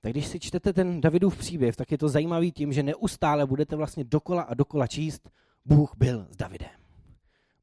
tak 0.00 0.12
když 0.12 0.26
si 0.26 0.40
čtete 0.40 0.72
ten 0.72 1.00
Davidův 1.00 1.38
příběh, 1.38 1.76
tak 1.76 1.92
je 1.92 1.98
to 1.98 2.08
zajímavý 2.08 2.52
tím, 2.52 2.72
že 2.72 2.82
neustále 2.82 3.46
budete 3.46 3.76
vlastně 3.76 4.04
dokola 4.04 4.42
a 4.42 4.54
dokola 4.54 4.86
číst, 4.86 5.30
Bůh 5.64 5.96
byl 5.96 6.26
s 6.30 6.36
Davidem. 6.36 6.70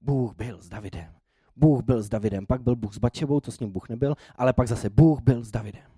Bůh 0.01 0.35
byl 0.35 0.61
s 0.61 0.69
Davidem. 0.69 1.13
Bůh 1.55 1.83
byl 1.83 2.03
s 2.03 2.09
Davidem. 2.09 2.45
Pak 2.45 2.61
byl 2.61 2.75
Bůh 2.75 2.93
s 2.93 2.97
Bačevou, 2.97 3.39
to 3.39 3.51
s 3.51 3.59
ním 3.59 3.71
Bůh 3.71 3.89
nebyl, 3.89 4.15
ale 4.35 4.53
pak 4.53 4.67
zase 4.67 4.89
Bůh 4.89 5.21
byl 5.21 5.43
s 5.43 5.51
Davidem. 5.51 5.91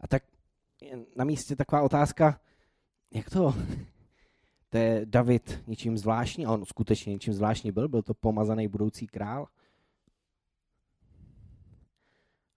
A 0.00 0.08
tak 0.08 0.22
na 1.16 1.24
místě 1.24 1.56
taková 1.56 1.82
otázka, 1.82 2.40
jak 3.14 3.30
to? 3.30 3.54
To 4.68 4.78
je 4.78 5.06
David 5.06 5.64
ničím 5.66 5.98
zvláštní, 5.98 6.46
a 6.46 6.52
on 6.52 6.64
skutečně 6.64 7.12
ničím 7.12 7.32
zvláštní 7.32 7.72
byl, 7.72 7.88
byl 7.88 8.02
to 8.02 8.14
pomazaný 8.14 8.68
budoucí 8.68 9.06
král. 9.06 9.48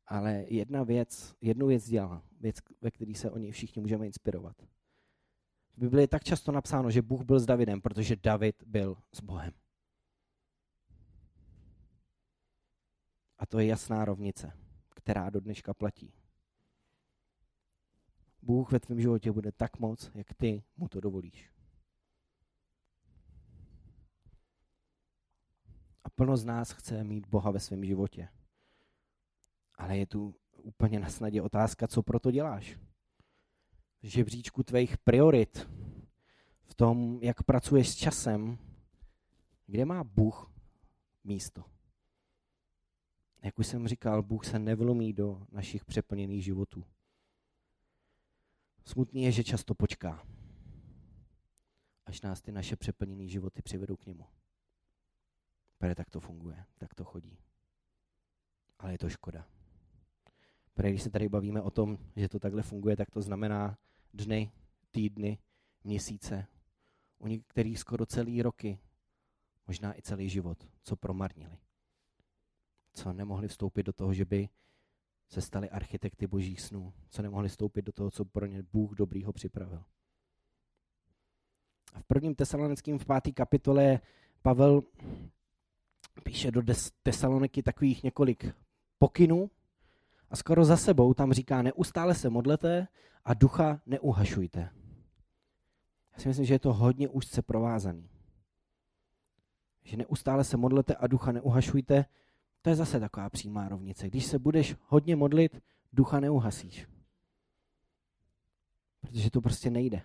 Ale 0.07 0.45
jedna 0.47 0.83
věc, 0.83 1.35
jednu 1.41 1.67
věc 1.67 1.87
dělá, 1.87 2.23
věc, 2.39 2.55
ve 2.81 2.91
které 2.91 3.13
se 3.15 3.31
o 3.31 3.37
něj 3.37 3.51
všichni 3.51 3.81
můžeme 3.81 4.05
inspirovat. 4.05 4.61
V 5.73 5.77
Biblii 5.77 6.03
je 6.03 6.07
tak 6.07 6.23
často 6.23 6.51
napsáno, 6.51 6.91
že 6.91 7.01
Bůh 7.01 7.21
byl 7.21 7.39
s 7.39 7.45
Davidem, 7.45 7.81
protože 7.81 8.15
David 8.15 8.63
byl 8.63 8.97
s 9.13 9.21
Bohem. 9.21 9.53
A 13.37 13.45
to 13.45 13.59
je 13.59 13.65
jasná 13.65 14.05
rovnice, 14.05 14.53
která 14.89 15.29
do 15.29 15.39
dneška 15.39 15.73
platí. 15.73 16.13
Bůh 18.41 18.71
ve 18.71 18.79
tvém 18.79 19.01
životě 19.01 19.31
bude 19.31 19.51
tak 19.51 19.79
moc, 19.79 20.11
jak 20.15 20.33
ty 20.33 20.63
mu 20.77 20.87
to 20.87 20.99
dovolíš. 20.99 21.51
A 26.03 26.09
plno 26.09 26.37
z 26.37 26.45
nás 26.45 26.71
chce 26.71 27.03
mít 27.03 27.27
Boha 27.27 27.51
ve 27.51 27.59
svém 27.59 27.85
životě. 27.85 28.29
Ale 29.75 29.97
je 29.97 30.05
tu 30.05 30.35
úplně 30.63 30.99
na 30.99 31.09
snadě 31.09 31.41
otázka, 31.41 31.87
co 31.87 32.03
pro 32.03 32.19
to 32.19 32.31
děláš. 32.31 32.79
V 34.01 34.07
žebříčku 34.07 34.63
tvých 34.63 34.97
priorit, 34.97 35.69
v 36.63 36.75
tom, 36.75 37.19
jak 37.21 37.43
pracuješ 37.43 37.89
s 37.89 37.95
časem, 37.95 38.57
kde 39.65 39.85
má 39.85 40.03
Bůh 40.03 40.53
místo. 41.23 41.63
Jak 43.43 43.59
už 43.59 43.67
jsem 43.67 43.87
říkal, 43.87 44.23
Bůh 44.23 44.45
se 44.45 44.59
nevlomí 44.59 45.13
do 45.13 45.47
našich 45.51 45.85
přeplněných 45.85 46.43
životů. 46.43 46.83
Smutný 48.85 49.23
je, 49.23 49.31
že 49.31 49.43
často 49.43 49.75
počká, 49.75 50.27
až 52.05 52.21
nás 52.21 52.41
ty 52.41 52.51
naše 52.51 52.75
přeplněné 52.75 53.27
životy 53.27 53.61
přivedou 53.61 53.95
k 53.95 54.05
němu. 54.05 54.25
Protože 55.81 55.95
tak 55.95 56.09
to 56.09 56.19
funguje, 56.19 56.65
tak 56.77 56.93
to 56.93 57.03
chodí. 57.03 57.37
Ale 58.79 58.91
je 58.91 58.97
to 58.97 59.09
škoda. 59.09 59.47
Protože 60.73 60.89
když 60.89 61.01
se 61.01 61.09
tady 61.09 61.29
bavíme 61.29 61.61
o 61.61 61.71
tom, 61.71 61.97
že 62.15 62.29
to 62.29 62.39
takhle 62.39 62.61
funguje, 62.61 62.97
tak 62.97 63.11
to 63.11 63.21
znamená 63.21 63.77
dny, 64.13 64.51
týdny, 64.91 65.37
měsíce, 65.83 66.47
u 67.17 67.27
některých 67.27 67.79
skoro 67.79 68.05
celý 68.05 68.41
roky, 68.41 68.79
možná 69.67 69.97
i 69.97 70.01
celý 70.01 70.29
život, 70.29 70.67
co 70.83 70.95
promarnili. 70.95 71.57
Co 72.93 73.13
nemohli 73.13 73.47
vstoupit 73.47 73.83
do 73.83 73.93
toho, 73.93 74.13
že 74.13 74.25
by 74.25 74.49
se 75.29 75.41
stali 75.41 75.69
architekty 75.69 76.27
božích 76.27 76.61
snů, 76.61 76.93
co 77.09 77.21
nemohli 77.21 77.49
vstoupit 77.49 77.81
do 77.81 77.91
toho, 77.91 78.11
co 78.11 78.25
pro 78.25 78.45
ně 78.45 78.63
Bůh 78.63 78.95
dobrýho 78.95 79.33
připravil. 79.33 79.83
A 81.93 81.99
v 81.99 82.03
prvním 82.03 82.35
tesalonickém 82.35 82.99
v 82.99 83.05
páté 83.05 83.31
kapitole 83.31 83.99
Pavel 84.41 84.81
píše 86.23 86.51
do 86.51 86.61
Tesaloniky 87.03 87.63
takových 87.63 88.03
několik 88.03 88.55
pokynů 88.99 89.51
a 90.29 90.35
skoro 90.35 90.65
za 90.65 90.77
sebou 90.77 91.13
tam 91.13 91.33
říká, 91.33 91.61
neustále 91.61 92.15
se 92.15 92.29
modlete 92.29 92.87
a 93.25 93.33
ducha 93.33 93.81
neuhašujte. 93.85 94.59
Já 96.13 96.19
si 96.19 96.27
myslím, 96.27 96.45
že 96.45 96.53
je 96.53 96.59
to 96.59 96.73
hodně 96.73 97.07
úzce 97.07 97.41
provázaný. 97.41 98.09
Že 99.83 99.97
neustále 99.97 100.43
se 100.43 100.57
modlete 100.57 100.95
a 100.95 101.07
ducha 101.07 101.31
neuhašujte, 101.31 102.05
to 102.61 102.69
je 102.69 102.75
zase 102.75 102.99
taková 102.99 103.29
přímá 103.29 103.69
rovnice. 103.69 104.07
Když 104.07 104.25
se 104.25 104.39
budeš 104.39 104.75
hodně 104.87 105.15
modlit, 105.15 105.61
ducha 105.93 106.19
neuhasíš. 106.19 106.87
Protože 109.01 109.31
to 109.31 109.41
prostě 109.41 109.69
nejde. 109.69 110.01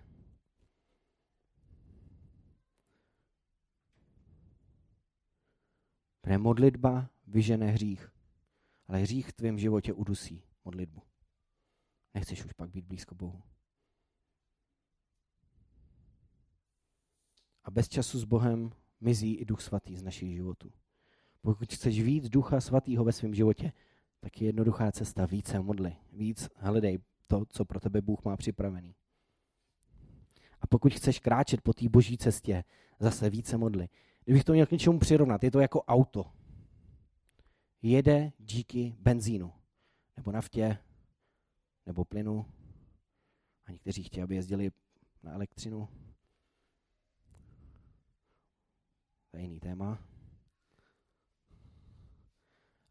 Protože 6.26 6.38
modlitba 6.38 7.10
vyžene 7.26 7.66
hřích. 7.66 8.12
Ale 8.86 8.98
hřích 8.98 9.28
v 9.28 9.32
tvém 9.32 9.58
životě 9.58 9.92
udusí 9.92 10.42
modlitbu. 10.64 11.02
Nechceš 12.14 12.44
už 12.44 12.52
pak 12.52 12.70
být 12.70 12.84
blízko 12.84 13.14
Bohu. 13.14 13.42
A 17.64 17.70
bez 17.70 17.88
času 17.88 18.18
s 18.18 18.24
Bohem 18.24 18.70
mizí 19.00 19.34
i 19.34 19.44
Duch 19.44 19.60
Svatý 19.60 19.96
z 19.96 20.02
našich 20.02 20.34
životů. 20.34 20.72
Pokud 21.40 21.72
chceš 21.72 22.02
víc 22.02 22.28
Ducha 22.28 22.60
Svatého 22.60 23.04
ve 23.04 23.12
svém 23.12 23.34
životě, 23.34 23.72
tak 24.20 24.40
je 24.40 24.48
jednoduchá 24.48 24.92
cesta. 24.92 25.26
Více 25.26 25.60
modli, 25.60 25.96
víc 26.12 26.48
hledej 26.56 26.98
to, 27.26 27.44
co 27.48 27.64
pro 27.64 27.80
tebe 27.80 28.00
Bůh 28.00 28.24
má 28.24 28.36
připravený. 28.36 28.94
A 30.60 30.66
pokud 30.66 30.94
chceš 30.94 31.18
kráčet 31.18 31.60
po 31.60 31.72
té 31.72 31.88
boží 31.88 32.18
cestě, 32.18 32.64
zase 33.00 33.30
více 33.30 33.56
modli. 33.56 33.88
Kdybych 34.26 34.44
to 34.44 34.52
měl 34.52 34.66
k 34.66 34.70
něčemu 34.70 34.98
přirovnat, 34.98 35.44
je 35.44 35.50
to 35.50 35.60
jako 35.60 35.82
auto. 35.82 36.32
Jede 37.82 38.32
díky 38.38 38.96
benzínu, 38.98 39.52
nebo 40.16 40.32
naftě, 40.32 40.78
nebo 41.86 42.04
plynu. 42.04 42.46
A 43.64 43.72
někteří 43.72 44.02
chtějí, 44.02 44.22
aby 44.22 44.34
jezdili 44.34 44.70
na 45.22 45.32
elektřinu. 45.32 45.88
To 49.30 49.36
je 49.36 49.42
jiný 49.42 49.60
téma. 49.60 49.98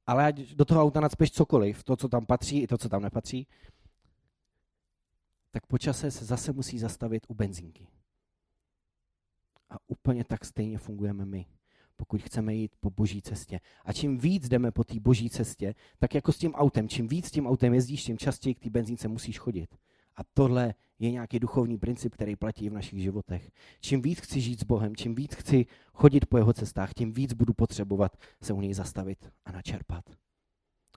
Ale 0.07 0.25
ať 0.25 0.35
do 0.35 0.65
toho 0.65 0.81
auta 0.81 0.99
nadspeš 0.99 1.31
cokoliv, 1.31 1.83
to, 1.83 1.95
co 1.95 2.09
tam 2.09 2.25
patří, 2.25 2.61
i 2.61 2.67
to, 2.67 2.77
co 2.77 2.89
tam 2.89 3.01
nepatří, 3.01 3.47
tak 5.51 5.65
po 5.65 5.77
čase 5.77 6.11
se 6.11 6.25
zase 6.25 6.53
musí 6.53 6.79
zastavit 6.79 7.25
u 7.27 7.33
benzínky. 7.33 7.87
A 9.69 9.75
úplně 9.87 10.23
tak 10.23 10.45
stejně 10.45 10.77
fungujeme 10.77 11.25
my, 11.25 11.45
pokud 11.95 12.21
chceme 12.21 12.53
jít 12.53 12.71
po 12.79 12.89
boží 12.89 13.21
cestě. 13.21 13.59
A 13.85 13.93
čím 13.93 14.17
víc 14.17 14.47
jdeme 14.47 14.71
po 14.71 14.83
té 14.83 14.99
boží 14.99 15.29
cestě, 15.29 15.75
tak 15.99 16.15
jako 16.15 16.31
s 16.31 16.37
tím 16.37 16.53
autem, 16.53 16.89
čím 16.89 17.07
víc 17.07 17.31
tím 17.31 17.47
autem 17.47 17.73
jezdíš, 17.73 18.03
tím 18.03 18.17
častěji 18.17 18.55
k 18.55 18.59
té 18.59 18.69
benzínce 18.69 19.07
musíš 19.07 19.39
chodit. 19.39 19.75
A 20.15 20.21
tohle 20.33 20.73
je 20.99 21.11
nějaký 21.11 21.39
duchovní 21.39 21.77
princip, 21.77 22.13
který 22.13 22.35
platí 22.35 22.69
v 22.69 22.73
našich 22.73 23.01
životech. 23.01 23.51
Čím 23.81 24.01
víc 24.01 24.19
chci 24.19 24.41
žít 24.41 24.59
s 24.59 24.63
Bohem, 24.63 24.95
čím 24.95 25.15
víc 25.15 25.35
chci 25.35 25.65
chodit 25.93 26.25
po 26.25 26.37
jeho 26.37 26.53
cestách, 26.53 26.93
tím 26.93 27.13
víc 27.13 27.33
budu 27.33 27.53
potřebovat 27.53 28.17
se 28.43 28.53
u 28.53 28.61
něj 28.61 28.73
zastavit 28.73 29.31
a 29.45 29.51
načerpat, 29.51 30.09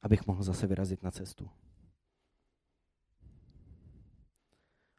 abych 0.03 0.27
mohl 0.27 0.43
zase 0.43 0.67
vyrazit 0.67 1.03
na 1.03 1.11
cestu. 1.11 1.51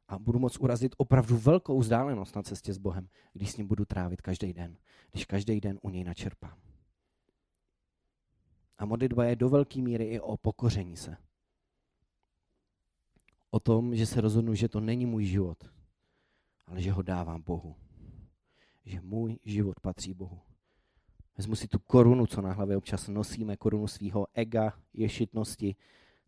A 0.09 0.19
budu 0.19 0.39
moct 0.39 0.59
urazit 0.59 0.95
opravdu 0.97 1.37
velkou 1.37 1.79
vzdálenost 1.79 2.35
na 2.35 2.43
cestě 2.43 2.73
s 2.73 2.77
Bohem, 2.77 3.09
když 3.33 3.51
s 3.51 3.57
ním 3.57 3.67
budu 3.67 3.85
trávit 3.85 4.21
každý 4.21 4.53
den, 4.53 4.77
když 5.11 5.25
každý 5.25 5.61
den 5.61 5.79
u 5.81 5.89
něj 5.89 6.03
načerpám. 6.03 6.57
A 8.77 8.85
modlitba 8.85 9.25
je 9.25 9.35
do 9.35 9.49
velké 9.49 9.81
míry 9.81 10.05
i 10.05 10.19
o 10.19 10.37
pokoření 10.37 10.97
se 10.97 11.17
o 13.51 13.59
tom, 13.59 13.95
že 13.95 14.05
se 14.05 14.21
rozhodnu, 14.21 14.55
že 14.55 14.67
to 14.67 14.79
není 14.79 15.05
můj 15.05 15.25
život, 15.25 15.57
ale 16.67 16.81
že 16.81 16.91
ho 16.91 17.01
dávám 17.01 17.41
Bohu. 17.41 17.75
Že 18.85 19.01
můj 19.01 19.39
život 19.45 19.79
patří 19.79 20.13
Bohu. 20.13 20.39
Vezmu 21.37 21.55
si 21.55 21.67
tu 21.67 21.79
korunu, 21.79 22.25
co 22.25 22.41
na 22.41 22.53
hlavě 22.53 22.77
občas 22.77 23.07
nosíme, 23.07 23.57
korunu 23.57 23.87
svého 23.87 24.27
ega, 24.33 24.73
ješitnosti, 24.93 25.75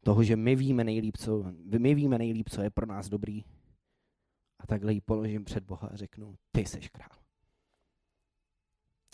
toho, 0.04 0.24
že 0.24 0.36
my 0.36 0.56
víme 0.56 0.84
nejlíp, 0.84 1.18
co, 1.18 1.46
my 1.78 1.96
víme 1.96 2.18
nejlíp, 2.18 2.50
co 2.50 2.62
je 2.62 2.70
pro 2.70 2.86
nás 2.86 3.10
dobrý. 3.10 3.44
A 4.62 4.68
takhle 4.68 4.94
ji 4.94 5.02
položím 5.02 5.46
před 5.46 5.64
Boha 5.64 5.88
a 5.88 5.96
řeknu, 5.96 6.38
ty 6.52 6.66
seš 6.66 6.90
král. 6.90 7.22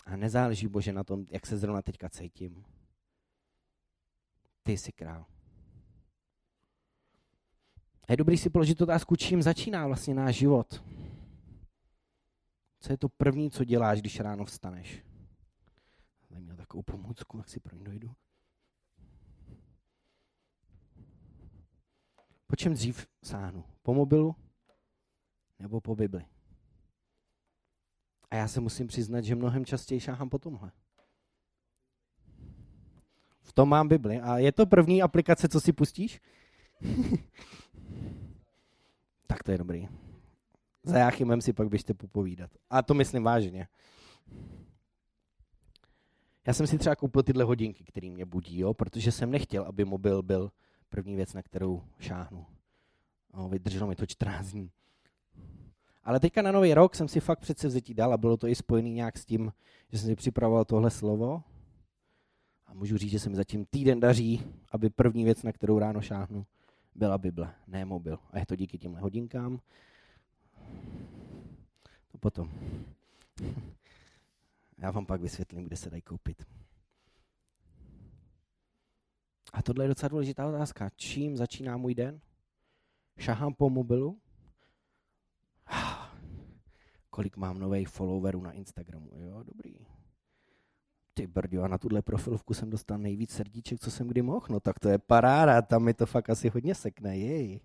A 0.06 0.16
nezáleží, 0.16 0.68
Bože, 0.68 0.92
na 0.92 1.04
tom, 1.04 1.26
jak 1.30 1.46
se 1.46 1.58
zrovna 1.58 1.82
teďka 1.82 2.08
cítím. 2.08 2.64
Ty 4.62 4.78
jsi 4.78 4.92
král. 4.92 5.26
A 8.02 8.12
je 8.12 8.16
dobrý 8.16 8.38
si 8.38 8.50
položit 8.50 8.80
otázku, 8.80 9.16
čím 9.16 9.42
začíná 9.42 9.86
vlastně 9.86 10.14
náš 10.14 10.36
život. 10.36 10.84
Co 12.80 12.92
je 12.92 12.98
to 12.98 13.08
první, 13.08 13.50
co 13.50 13.64
děláš, 13.64 14.00
když 14.00 14.20
ráno 14.20 14.44
vstaneš? 14.44 15.04
Jsem 16.28 16.42
měl 16.42 16.56
takovou 16.56 16.82
pomůcku, 16.82 17.38
jak 17.38 17.48
si 17.48 17.60
pro 17.60 17.76
ní 17.76 17.84
dojdu. 17.84 18.14
Po 22.46 22.56
čem 22.56 22.74
dřív 22.74 23.06
sáhnu? 23.24 23.64
Po 23.82 23.94
mobilu 23.94 24.36
nebo 25.58 25.80
po 25.80 25.96
Bibli? 25.96 26.24
A 28.30 28.36
já 28.36 28.48
se 28.48 28.60
musím 28.60 28.86
přiznat, 28.86 29.24
že 29.24 29.34
mnohem 29.34 29.64
častěji 29.64 30.00
šáhám 30.00 30.28
po 30.28 30.38
tomhle. 30.38 30.72
V 33.40 33.52
tom 33.52 33.68
mám 33.68 33.88
Bibli. 33.88 34.20
A 34.20 34.38
je 34.38 34.52
to 34.52 34.66
první 34.66 35.02
aplikace, 35.02 35.48
co 35.48 35.60
si 35.60 35.72
pustíš? 35.72 36.20
tak 39.26 39.42
to 39.42 39.52
je 39.52 39.58
dobrý. 39.58 39.88
Za 40.82 40.98
Jáchymem 40.98 41.40
si 41.40 41.52
pak 41.52 41.68
běžte 41.68 41.94
popovídat. 41.94 42.50
A 42.70 42.82
to 42.82 42.94
myslím 42.94 43.22
vážně. 43.22 43.68
Já 46.46 46.54
jsem 46.54 46.66
si 46.66 46.78
třeba 46.78 46.96
koupil 46.96 47.22
tyhle 47.22 47.44
hodinky, 47.44 47.84
které 47.84 48.10
mě 48.10 48.24
budí, 48.24 48.58
jo, 48.58 48.74
protože 48.74 49.12
jsem 49.12 49.30
nechtěl, 49.30 49.64
aby 49.64 49.84
mobil 49.84 50.22
byl 50.22 50.50
první 50.88 51.16
věc, 51.16 51.34
na 51.34 51.42
kterou 51.42 51.82
šáhnu. 51.98 52.46
No, 53.34 53.48
vydrželo 53.48 53.86
mi 53.86 53.96
to 53.96 54.06
14 54.06 54.46
dní. 54.46 54.70
Ale 56.08 56.20
teďka 56.20 56.42
na 56.42 56.52
nový 56.52 56.74
rok 56.74 56.94
jsem 56.94 57.08
si 57.08 57.20
fakt 57.20 57.38
přece 57.38 57.68
vzetí 57.68 57.94
dal 57.94 58.12
a 58.12 58.16
bylo 58.16 58.36
to 58.36 58.46
i 58.46 58.54
spojený 58.54 58.92
nějak 58.92 59.18
s 59.18 59.24
tím, 59.24 59.52
že 59.92 59.98
jsem 59.98 60.08
si 60.08 60.16
připravoval 60.16 60.64
tohle 60.64 60.90
slovo. 60.90 61.42
A 62.66 62.74
můžu 62.74 62.96
říct, 62.96 63.10
že 63.10 63.18
se 63.18 63.30
mi 63.30 63.36
zatím 63.36 63.66
týden 63.66 64.00
daří, 64.00 64.42
aby 64.72 64.90
první 64.90 65.24
věc, 65.24 65.42
na 65.42 65.52
kterou 65.52 65.78
ráno 65.78 66.00
šáhnu, 66.00 66.46
byla 66.94 67.18
Bible, 67.18 67.54
ne 67.66 67.84
mobil. 67.84 68.18
A 68.30 68.38
je 68.38 68.46
to 68.46 68.56
díky 68.56 68.78
těmhle 68.78 69.00
hodinkám. 69.00 69.60
To 72.12 72.18
potom. 72.18 72.52
Já 74.78 74.90
vám 74.90 75.06
pak 75.06 75.20
vysvětlím, 75.20 75.64
kde 75.64 75.76
se 75.76 75.90
dají 75.90 76.02
koupit. 76.02 76.46
A 79.52 79.62
tohle 79.62 79.84
je 79.84 79.88
docela 79.88 80.08
důležitá 80.08 80.46
otázka. 80.46 80.90
Čím 80.96 81.36
začíná 81.36 81.76
můj 81.76 81.94
den? 81.94 82.20
Šahám 83.18 83.54
po 83.54 83.70
mobilu? 83.70 84.18
Kolik 87.18 87.36
mám 87.36 87.58
nových 87.58 87.88
followerů 87.88 88.42
na 88.42 88.52
Instagramu? 88.52 89.10
Jo, 89.14 89.42
dobrý. 89.42 89.86
Ty 91.14 91.26
brďo, 91.26 91.62
a 91.62 91.68
na 91.68 91.78
tuhle 91.78 92.02
profilovku 92.02 92.54
jsem 92.54 92.70
dostal 92.70 92.98
nejvíc 92.98 93.30
srdíček, 93.30 93.80
co 93.80 93.90
jsem 93.90 94.08
kdy 94.08 94.22
mohl. 94.22 94.46
No 94.50 94.60
tak 94.60 94.78
to 94.78 94.88
je 94.88 94.98
paráda, 94.98 95.62
tam 95.62 95.82
mi 95.82 95.94
to 95.94 96.06
fakt 96.06 96.30
asi 96.30 96.48
hodně 96.48 96.74
sekne, 96.74 97.18
jej. 97.18 97.60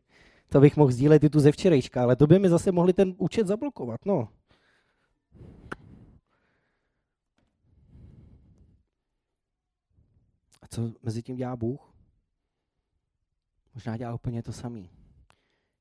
To 0.50 0.60
bych 0.62 0.77
mohl 0.77 0.91
sdílet 0.91 1.24
i 1.24 1.29
tu 1.29 1.39
ze 1.39 1.51
včerejška, 1.51 2.03
ale 2.03 2.15
to 2.15 2.27
by 2.27 2.39
mi 2.39 2.50
zase 2.50 2.72
mohli 2.72 2.93
ten 2.93 3.13
účet 3.17 3.48
zablokovat, 3.48 4.05
no. 4.05 4.29
A 10.62 10.67
co 10.69 10.93
mezi 11.03 11.24
tím 11.24 11.36
dělá 11.36 11.55
Bůh? 11.55 11.93
Možná 13.74 13.98
dělá 13.98 14.13
úplně 14.13 14.43
to 14.43 14.53
samý. 14.53 14.89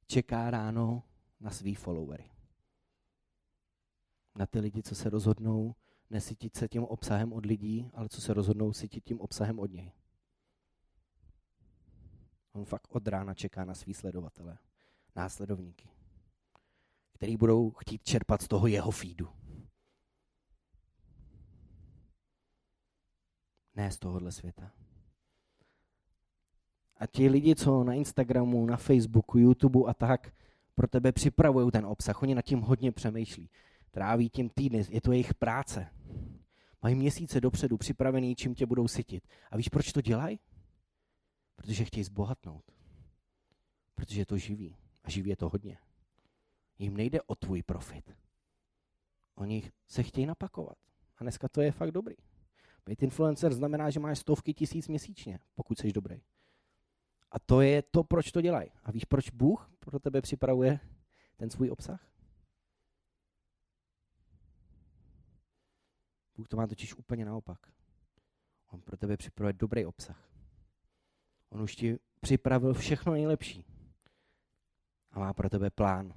Čeká 0.07 0.51
ráno 0.51 1.03
na 1.41 1.51
svý 1.51 1.75
followery. 1.75 2.32
Na 4.35 4.47
ty 4.47 4.61
lidi, 4.61 4.83
co 4.83 4.95
se 4.95 5.11
rozhodnou 5.11 5.75
nesytit 6.11 6.57
se 6.57 6.69
tím 6.69 6.85
obsahem 6.85 7.33
od 7.33 7.47
lidí, 7.47 7.91
ale 7.95 8.09
co 8.09 8.21
se 8.21 8.35
rozhodnou 8.35 8.73
sytit 8.73 9.05
tím 9.05 9.21
obsahem 9.21 9.59
od 9.59 9.71
něj. 9.71 9.93
On 12.53 12.65
fakt 12.65 12.87
od 12.91 13.09
rána 13.09 13.35
čeká 13.35 13.65
na 13.65 13.75
svý 13.75 13.95
sledovatele, 13.95 14.59
následovníky, 15.17 15.89
který 17.13 17.37
budou 17.37 17.71
chtít 17.71 18.05
čerpat 18.05 18.43
z 18.43 18.49
toho 18.49 18.67
jeho 18.67 18.91
feedu. 18.91 19.29
Ne 23.75 23.91
z 23.91 23.99
tohohle 23.99 24.33
světa. 24.33 24.73
A 26.97 27.07
ti 27.07 27.29
lidi, 27.29 27.55
co 27.55 27.85
na 27.85 27.95
Instagramu, 27.95 28.67
na 28.67 28.77
Facebooku, 28.77 29.39
YouTube 29.39 29.81
a 29.87 29.95
tak 29.95 30.35
pro 30.75 30.89
tebe 30.89 31.13
připravují 31.13 31.71
ten 31.71 31.87
obsah, 31.87 32.23
oni 32.23 32.35
nad 32.35 32.43
tím 32.43 32.61
hodně 32.61 32.93
přemýšlí. 32.93 33.51
Tráví 33.93 34.31
tím 34.31 34.51
týdny, 34.51 34.85
je 34.89 35.01
to 35.01 35.13
jejich 35.13 35.35
práce. 35.35 35.91
Mají 36.83 36.95
měsíce 36.95 37.41
dopředu 37.41 37.77
připravený, 37.79 38.35
čím 38.35 38.55
tě 38.55 38.67
budou 38.67 38.89
sytit. 38.89 39.29
A 39.51 39.57
víš, 39.57 39.69
proč 39.69 39.93
to 39.93 40.01
dělají? 40.01 40.41
Protože 41.57 41.85
chtějí 41.85 42.05
zbohatnout. 42.05 42.65
Protože 43.95 44.21
je 44.21 44.27
to 44.27 44.39
živý. 44.39 44.77
A 45.05 45.11
živí 45.11 45.31
je 45.31 45.37
to 45.37 45.49
hodně. 45.49 45.79
Jim 46.79 46.97
nejde 46.97 47.23
o 47.23 47.35
tvůj 47.35 47.63
profit. 47.63 48.17
Oni 49.35 49.73
se 49.87 50.03
chtějí 50.03 50.27
napakovat. 50.27 50.77
A 51.17 51.25
dneska 51.25 51.49
to 51.49 51.61
je 51.61 51.73
fakt 51.73 51.91
dobrý. 51.91 52.15
Být 52.87 53.03
influencer 53.03 53.55
znamená, 53.55 53.91
že 53.91 54.01
máš 54.01 54.19
stovky 54.19 54.55
tisíc 54.55 54.89
měsíčně, 54.89 55.39
pokud 55.55 55.79
jsi 55.79 55.93
dobrý. 55.93 56.23
A 57.31 57.39
to 57.39 57.61
je 57.61 57.83
to, 57.83 58.05
proč 58.05 58.33
to 58.33 58.41
dělají. 58.41 58.71
A 58.85 58.93
víš, 58.93 59.05
proč 59.05 59.31
Bůh 59.31 59.71
pro 59.79 59.99
tebe 60.01 60.21
připravuje 60.21 60.81
ten 61.37 61.51
svůj 61.51 61.71
obsah? 61.71 62.12
Bůh 66.37 66.49
to 66.49 66.57
má 66.57 66.67
totiž 66.67 66.95
úplně 66.95 67.25
naopak. 67.25 67.59
On 68.67 68.81
pro 68.81 68.97
tebe 68.97 69.17
připravuje 69.17 69.53
dobrý 69.53 69.87
obsah. 69.87 70.29
On 71.51 71.63
už 71.63 71.77
ti 71.77 71.99
připravil 72.21 72.75
všechno 72.75 73.13
nejlepší. 73.13 73.65
A 75.11 75.19
má 75.19 75.33
pro 75.33 75.51
tebe 75.51 75.71
plán. 75.71 76.15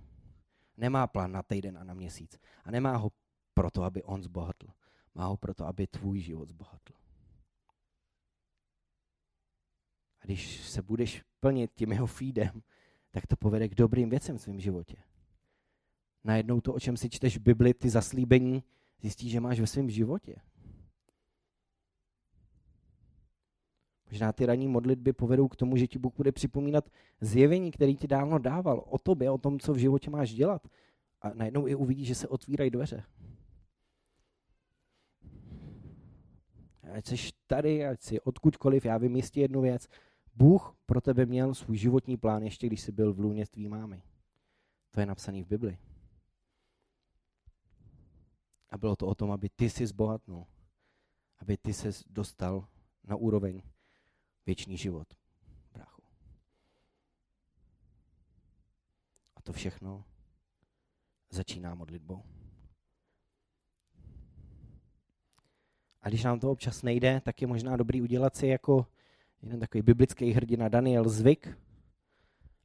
Nemá 0.78 1.08
plán 1.08 1.32
na 1.32 1.44
týden 1.44 1.78
a 1.78 1.84
na 1.84 1.94
měsíc. 1.94 2.40
A 2.64 2.72
nemá 2.72 2.98
ho 2.98 3.12
proto, 3.54 3.84
aby 3.84 4.04
on 4.04 4.24
zbohatl. 4.24 4.68
Má 5.16 5.26
ho 5.26 5.38
proto, 5.38 5.66
aby 5.66 5.88
tvůj 5.88 6.20
život 6.20 6.50
zbohatl. 6.50 6.94
A 10.22 10.26
když 10.26 10.70
se 10.70 10.82
budeš 10.82 11.24
plnit 11.40 11.72
tím 11.76 11.92
jeho 11.92 12.08
feedem, 12.08 12.64
tak 13.12 13.28
to 13.28 13.36
povede 13.36 13.70
k 13.70 13.76
dobrým 13.76 14.10
věcem 14.10 14.38
v 14.38 14.42
svém 14.42 14.60
životě. 14.60 14.98
Najednou 16.24 16.62
to, 16.62 16.74
o 16.74 16.80
čem 16.80 16.98
si 16.98 17.10
čteš 17.10 17.38
v 17.38 17.42
Bibli, 17.42 17.74
ty 17.74 17.90
zaslíbení, 17.90 18.64
zjistíš, 19.02 19.32
že 19.32 19.40
máš 19.40 19.60
ve 19.60 19.68
svém 19.68 19.90
životě. 19.90 20.36
Možná 24.12 24.34
ty 24.34 24.46
ranní 24.46 24.68
modlitby 24.68 25.14
povedou 25.14 25.48
k 25.48 25.56
tomu, 25.56 25.78
že 25.78 25.88
ti 25.88 26.00
Bůh 26.00 26.14
bude 26.18 26.32
připomínat 26.32 26.90
zjevení, 27.22 27.72
který 27.72 27.96
ti 27.96 28.08
dávno 28.08 28.40
dával 28.40 28.84
o 28.88 28.98
tobě, 28.98 29.32
o 29.32 29.38
tom, 29.38 29.60
co 29.60 29.74
v 29.74 29.78
životě 29.78 30.10
máš 30.10 30.34
dělat. 30.34 30.68
A 31.22 31.34
najednou 31.34 31.68
i 31.68 31.76
uvidíš, 31.76 32.08
že 32.08 32.16
se 32.16 32.28
otvírají 32.28 32.72
dveře. 32.72 33.04
Ať 36.94 37.08
jsi 37.08 37.30
tady, 37.48 37.86
ať 37.86 38.02
jsi 38.02 38.22
odkudkoliv, 38.22 38.86
já 38.86 38.98
vím 38.98 39.16
jistě 39.16 39.42
jednu 39.42 39.62
věc. 39.62 39.88
Bůh 40.36 40.78
pro 40.86 41.02
tebe 41.02 41.26
měl 41.26 41.54
svůj 41.54 41.78
životní 41.78 42.18
plán, 42.18 42.44
ještě 42.44 42.68
když 42.68 42.82
jsi 42.82 42.92
byl 42.92 43.14
v 43.14 43.20
lůně 43.20 43.46
tvý 43.46 43.68
mámy. 43.68 44.04
To 44.92 45.00
je 45.00 45.06
napsané 45.06 45.44
v 45.44 45.48
Bibli. 45.48 45.78
A 48.70 48.78
bylo 48.78 48.96
to 48.96 49.08
o 49.08 49.16
tom, 49.16 49.32
aby 49.32 49.50
ty 49.50 49.70
si 49.70 49.88
zbohatnul. 49.88 50.46
Aby 51.38 51.58
ty 51.58 51.74
se 51.74 51.90
dostal 52.10 52.68
na 53.04 53.16
úroveň 53.16 53.62
věčný 54.46 54.78
život, 54.78 55.08
bráchu. 55.74 56.04
A 59.36 59.42
to 59.42 59.54
všechno 59.54 60.06
začíná 61.30 61.76
modlitbou. 61.76 62.24
A 66.02 66.10
když 66.10 66.24
nám 66.24 66.40
to 66.40 66.52
občas 66.52 66.84
nejde, 66.84 67.22
tak 67.22 67.42
je 67.42 67.48
možná 67.48 67.78
dobrý 67.78 68.02
udělat 68.02 68.36
si 68.36 68.48
jako 68.48 68.88
jeden 69.42 69.60
takový 69.60 69.82
biblický 69.82 70.32
hrdina 70.32 70.70
Daniel 70.70 71.10
zvyk 71.10 71.58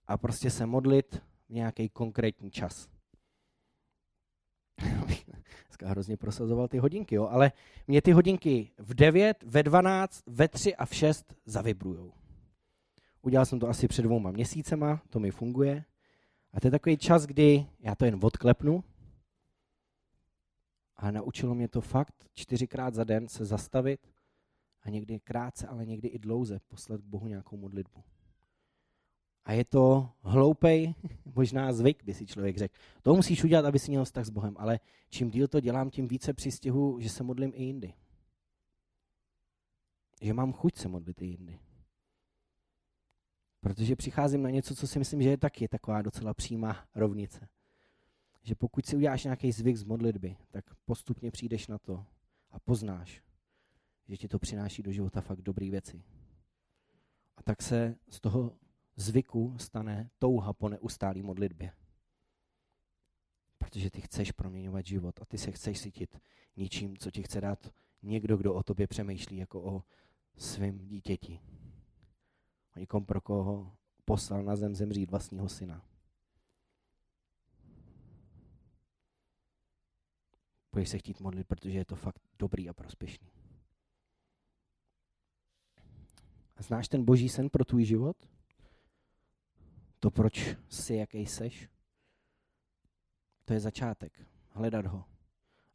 a 0.07 0.17
prostě 0.17 0.51
se 0.51 0.67
modlit 0.67 1.23
v 1.49 1.51
nějaký 1.51 1.89
konkrétní 1.89 2.51
čas. 2.51 2.89
Dneska 5.81 5.90
hrozně 5.90 6.16
prosazoval 6.16 6.69
ty 6.69 6.79
hodinky, 6.79 7.14
jo, 7.14 7.27
ale 7.27 7.53
mě 7.87 8.03
ty 8.03 8.12
hodinky 8.12 8.71
v 8.79 8.95
9, 8.95 9.43
ve 9.43 9.62
12, 9.62 10.25
ve 10.27 10.49
3 10.49 10.77
a 10.77 10.87
v 10.87 10.95
6 10.95 11.35
zavibrujou. 11.47 12.12
Udělal 13.23 13.47
jsem 13.47 13.61
to 13.61 13.69
asi 13.69 13.88
před 13.88 14.03
dvouma 14.03 14.31
měsícema, 14.31 15.03
to 15.11 15.19
mi 15.21 15.31
funguje. 15.31 15.85
A 16.53 16.61
to 16.61 16.66
je 16.66 16.71
takový 16.71 16.97
čas, 16.97 17.27
kdy 17.27 17.66
já 17.81 17.95
to 17.95 18.05
jen 18.05 18.19
odklepnu, 18.23 18.85
a 20.97 21.11
naučilo 21.11 21.55
mě 21.55 21.69
to 21.69 21.81
fakt 21.81 22.14
čtyřikrát 22.35 22.95
za 22.95 23.05
den 23.05 23.29
se 23.29 23.45
zastavit 23.45 24.01
a 24.83 24.90
někdy 24.90 25.21
krátce, 25.21 25.66
ale 25.66 25.87
někdy 25.87 26.09
i 26.09 26.19
dlouze 26.19 26.61
poslat 26.69 27.01
k 27.01 27.05
Bohu 27.05 27.27
nějakou 27.27 27.57
modlitbu. 27.57 28.03
A 29.44 29.53
je 29.53 29.64
to 29.64 30.11
hloupej, 30.22 30.94
možná 31.35 31.72
zvyk, 31.72 32.05
by 32.05 32.14
si 32.14 32.26
člověk 32.26 32.59
řekl. 32.59 32.74
To 33.03 33.14
musíš 33.14 33.44
udělat, 33.44 33.64
aby 33.64 33.79
si 33.79 33.90
měl 33.90 34.05
vztah 34.05 34.24
s 34.24 34.31
Bohem, 34.31 34.55
ale 34.59 34.81
čím 35.09 35.31
díl 35.31 35.48
to 35.48 35.61
dělám, 35.61 35.90
tím 35.90 36.09
více 36.09 36.35
přistihu, 36.35 37.00
že 37.00 37.09
se 37.09 37.22
modlím 37.22 37.53
i 37.55 37.62
jindy. 37.62 37.94
Že 40.20 40.33
mám 40.33 40.53
chuť 40.53 40.76
se 40.76 40.88
modlit 40.88 41.22
i 41.22 41.26
jindy. 41.26 41.59
Protože 43.61 43.96
přicházím 43.96 44.42
na 44.42 44.50
něco, 44.50 44.74
co 44.74 44.87
si 44.87 44.98
myslím, 44.98 45.22
že 45.22 45.29
je 45.29 45.37
taky 45.37 45.68
taková 45.68 46.03
docela 46.03 46.35
přímá 46.35 46.88
rovnice. 46.94 47.48
Že 48.42 48.55
pokud 48.55 48.87
si 48.87 48.96
uděláš 48.96 49.24
nějaký 49.24 49.53
zvyk 49.53 49.76
z 49.76 49.85
modlitby, 49.85 50.37
tak 50.50 50.64
postupně 50.85 51.31
přijdeš 51.31 51.66
na 51.66 51.79
to 51.79 52.07
a 52.50 52.61
poznáš, 52.61 53.22
že 54.09 54.16
ti 54.16 54.29
to 54.29 54.38
přináší 54.38 54.83
do 54.83 54.92
života 54.92 55.20
fakt 55.20 55.42
dobré 55.42 55.70
věci. 55.70 56.03
A 57.37 57.42
tak 57.42 57.62
se 57.62 57.96
z 58.09 58.20
toho 58.20 58.53
zvyku 58.96 59.59
stane 59.59 60.11
touha 60.18 60.53
po 60.53 60.68
neustálý 60.68 61.22
modlitbě. 61.22 61.72
Protože 63.59 63.90
ty 63.90 64.00
chceš 64.00 64.33
proměňovat 64.33 64.87
život 64.87 65.20
a 65.22 65.24
ty 65.24 65.38
se 65.38 65.50
chceš 65.50 65.81
cítit 65.81 66.18
ničím, 66.57 66.96
co 66.96 67.11
ti 67.11 67.22
chce 67.22 67.40
dát 67.40 67.74
někdo, 68.03 68.37
kdo 68.37 68.55
o 68.55 68.62
tobě 68.62 68.87
přemýšlí 68.87 69.37
jako 69.37 69.62
o 69.62 69.85
svém 70.37 70.79
dítěti. 70.79 71.40
O 72.76 72.81
někom, 72.81 73.07
pro 73.07 73.20
koho 73.20 73.76
poslal 74.05 74.42
na 74.42 74.57
zem 74.57 74.74
zemřít 74.74 75.11
vlastního 75.11 75.48
syna. 75.48 75.87
Budeš 80.72 80.88
se 80.88 80.98
chtít 80.98 81.20
modlit, 81.20 81.48
protože 81.48 81.79
je 81.79 81.85
to 81.85 81.96
fakt 81.96 82.22
dobrý 82.38 82.68
a 82.68 82.72
prospěšný. 82.72 83.33
A 86.57 86.62
znáš 86.62 86.88
ten 86.88 87.05
boží 87.05 87.29
sen 87.29 87.50
pro 87.50 87.64
tvůj 87.64 87.85
život? 87.85 88.29
To, 90.01 90.11
proč 90.11 90.57
jsi, 90.69 90.95
jaký 90.95 91.27
seš? 91.27 91.69
To 93.45 93.53
je 93.53 93.61
začátek. 93.61 94.27
Hledat 94.49 94.87
ho. 94.87 95.05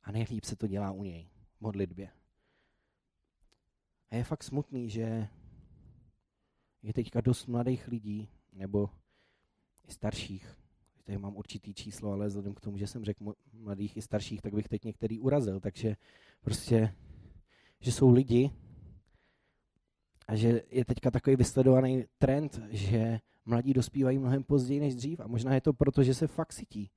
A 0.03 0.11
nejlíp 0.11 0.43
se 0.43 0.55
to 0.55 0.67
dělá 0.67 0.91
u 0.91 1.03
něj. 1.03 1.29
Modlitbě. 1.59 2.09
A 4.09 4.15
je 4.15 4.23
fakt 4.23 4.43
smutný, 4.43 4.89
že 4.89 5.27
je 6.83 6.93
teďka 6.93 7.21
dost 7.21 7.47
mladých 7.47 7.87
lidí, 7.87 8.29
nebo 8.53 8.89
i 9.87 9.91
starších, 9.91 10.57
tady 11.03 11.17
mám 11.17 11.35
určitý 11.35 11.73
číslo, 11.73 12.11
ale 12.11 12.27
vzhledem 12.27 12.53
k 12.53 12.61
tomu, 12.61 12.77
že 12.77 12.87
jsem 12.87 13.05
řekl 13.05 13.33
mladých 13.53 13.97
i 13.97 14.01
starších, 14.01 14.41
tak 14.41 14.53
bych 14.53 14.67
teď 14.67 14.83
některý 14.83 15.19
urazil. 15.19 15.59
Takže 15.59 15.95
prostě, 16.41 16.95
že 17.79 17.91
jsou 17.91 18.09
lidi 18.09 18.51
a 20.27 20.35
že 20.35 20.61
je 20.69 20.85
teďka 20.85 21.11
takový 21.11 21.35
vysledovaný 21.35 22.05
trend, 22.17 22.61
že 22.69 23.19
mladí 23.45 23.73
dospívají 23.73 24.17
mnohem 24.17 24.43
později 24.43 24.79
než 24.79 24.95
dřív 24.95 25.19
a 25.19 25.27
možná 25.27 25.53
je 25.53 25.61
to 25.61 25.73
proto, 25.73 26.03
že 26.03 26.13
se 26.13 26.27
fakt 26.27 26.53
sytí 26.53 26.91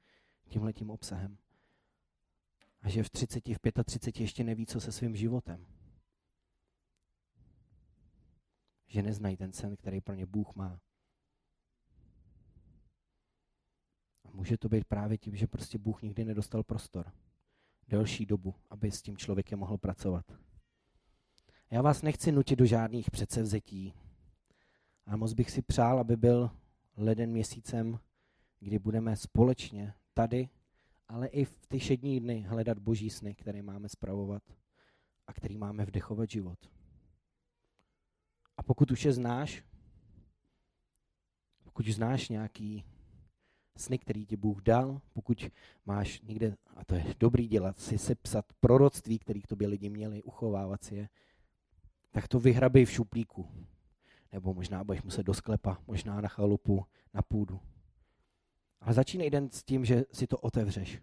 tímhletím 0.48 0.90
obsahem. 0.90 1.38
A 2.82 2.88
že 2.88 3.02
v 3.02 3.10
30, 3.10 3.48
v 3.48 3.84
35 3.84 4.22
ještě 4.22 4.44
neví, 4.44 4.66
co 4.66 4.80
se 4.80 4.92
svým 4.92 5.16
životem. 5.16 5.66
Že 8.86 9.02
neznají 9.02 9.36
ten 9.36 9.52
sen, 9.52 9.76
který 9.76 10.00
pro 10.00 10.14
ně 10.14 10.26
Bůh 10.26 10.54
má. 10.54 10.80
A 14.24 14.30
může 14.32 14.58
to 14.58 14.68
být 14.68 14.84
právě 14.84 15.18
tím, 15.18 15.36
že 15.36 15.46
prostě 15.46 15.78
Bůh 15.78 16.02
nikdy 16.02 16.24
nedostal 16.24 16.62
prostor. 16.62 17.12
Delší 17.88 18.26
dobu, 18.26 18.54
aby 18.70 18.90
s 18.90 19.02
tím 19.02 19.16
člověkem 19.16 19.58
mohl 19.58 19.78
pracovat. 19.78 20.32
Já 21.70 21.82
vás 21.82 22.02
nechci 22.02 22.32
nutit 22.32 22.58
do 22.58 22.66
žádných 22.66 23.10
předsevzetí, 23.10 23.94
ale 25.08 25.16
moc 25.16 25.32
bych 25.32 25.50
si 25.50 25.62
přál, 25.62 25.98
aby 25.98 26.16
byl 26.16 26.50
leden 26.96 27.30
měsícem, 27.30 28.00
kdy 28.60 28.78
budeme 28.78 29.16
společně 29.16 29.94
tady, 30.14 30.48
ale 31.08 31.26
i 31.26 31.44
v 31.44 31.66
ty 31.66 31.80
šední 31.80 32.20
dny 32.20 32.40
hledat 32.40 32.78
boží 32.78 33.10
sny, 33.10 33.34
které 33.34 33.62
máme 33.62 33.88
spravovat 33.88 34.42
a 35.26 35.32
který 35.32 35.58
máme 35.58 35.84
vdechovat 35.84 36.30
život. 36.30 36.58
A 38.56 38.62
pokud 38.62 38.90
už 38.90 39.04
je 39.04 39.12
znáš, 39.12 39.64
pokud 41.64 41.86
znáš 41.86 42.28
nějaký 42.28 42.84
sny, 43.76 43.98
který 43.98 44.26
ti 44.26 44.36
Bůh 44.36 44.62
dal, 44.62 45.00
pokud 45.12 45.50
máš 45.86 46.20
někde, 46.20 46.56
a 46.76 46.84
to 46.84 46.94
je 46.94 47.14
dobrý 47.20 47.48
dělat, 47.48 47.78
si 47.78 47.98
sepsat 47.98 48.44
proroctví, 48.60 49.18
který 49.18 49.42
k 49.42 49.46
tobě 49.46 49.68
lidi 49.68 49.90
měli, 49.90 50.22
uchovávat 50.22 50.84
si 50.84 50.94
je, 50.94 51.08
tak 52.10 52.28
to 52.28 52.40
vyhrabej 52.40 52.84
v 52.84 52.90
šuplíku. 52.90 53.48
Nebo 54.32 54.54
možná 54.54 54.84
budeš 54.84 55.02
muset 55.02 55.22
do 55.22 55.34
sklepa, 55.34 55.78
možná 55.86 56.20
na 56.20 56.28
chalupu, 56.28 56.86
na 57.14 57.22
půdu. 57.22 57.60
Ale 58.80 58.94
začínej 58.94 59.30
den 59.30 59.50
s 59.50 59.64
tím, 59.64 59.84
že 59.84 60.04
si 60.12 60.26
to 60.26 60.38
otevřeš 60.38 61.02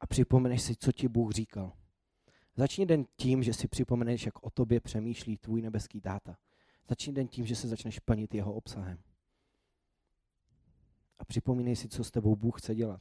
a 0.00 0.06
připomeneš 0.06 0.62
si, 0.62 0.76
co 0.76 0.92
ti 0.92 1.08
Bůh 1.08 1.32
říkal. 1.32 1.72
Začni 2.56 2.86
den 2.86 3.04
tím, 3.16 3.42
že 3.42 3.52
si 3.52 3.68
připomeneš, 3.68 4.26
jak 4.26 4.42
o 4.42 4.50
tobě 4.50 4.80
přemýšlí 4.80 5.36
tvůj 5.36 5.62
nebeský 5.62 6.00
táta. 6.00 6.36
Začni 6.88 7.12
den 7.12 7.28
tím, 7.28 7.46
že 7.46 7.56
se 7.56 7.68
začneš 7.68 7.98
plnit 7.98 8.34
jeho 8.34 8.54
obsahem. 8.54 8.98
A 11.18 11.24
připomínej 11.24 11.76
si, 11.76 11.88
co 11.88 12.04
s 12.04 12.10
tebou 12.10 12.36
Bůh 12.36 12.60
chce 12.60 12.74
dělat. 12.74 13.00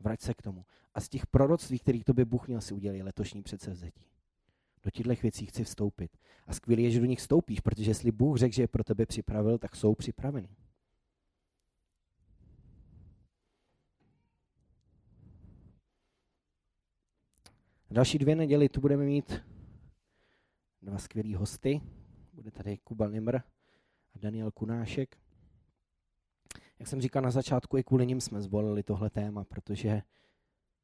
Vrať 0.00 0.20
se 0.20 0.34
k 0.34 0.42
tomu. 0.42 0.64
A 0.94 1.00
z 1.00 1.08
těch 1.08 1.26
proroctví, 1.26 1.78
kterých 1.78 2.04
tobě 2.04 2.24
Bůh 2.24 2.48
měl, 2.48 2.60
si 2.60 2.74
udělej 2.74 3.02
letošní 3.02 3.42
předsevzetí. 3.42 4.04
Do 4.82 4.90
těchto 4.90 5.14
věcí 5.22 5.46
chci 5.46 5.64
vstoupit. 5.64 6.18
A 6.46 6.52
skvělé 6.52 6.82
je, 6.82 6.90
že 6.90 7.00
do 7.00 7.06
nich 7.06 7.18
vstoupíš, 7.18 7.60
protože 7.60 7.90
jestli 7.90 8.10
Bůh 8.10 8.38
řekl, 8.38 8.54
že 8.54 8.62
je 8.62 8.68
pro 8.68 8.84
tebe 8.84 9.06
připravil, 9.06 9.58
tak 9.58 9.76
jsou 9.76 9.94
připraveni. 9.94 10.48
Další 17.90 18.18
dvě 18.18 18.36
neděli 18.36 18.68
tu 18.68 18.80
budeme 18.80 19.04
mít 19.04 19.42
dva 20.82 20.98
skvělý 20.98 21.34
hosty. 21.34 21.80
Bude 22.32 22.50
tady 22.50 22.78
Kuba 22.78 23.08
Nimr 23.08 23.36
a 24.14 24.18
Daniel 24.18 24.50
Kunášek. 24.50 25.16
Jak 26.78 26.88
jsem 26.88 27.00
říkal 27.00 27.22
na 27.22 27.30
začátku, 27.30 27.76
i 27.76 27.84
kvůli 27.84 28.06
nim 28.06 28.20
jsme 28.20 28.42
zvolili 28.42 28.82
tohle 28.82 29.10
téma, 29.10 29.44
protože 29.44 30.02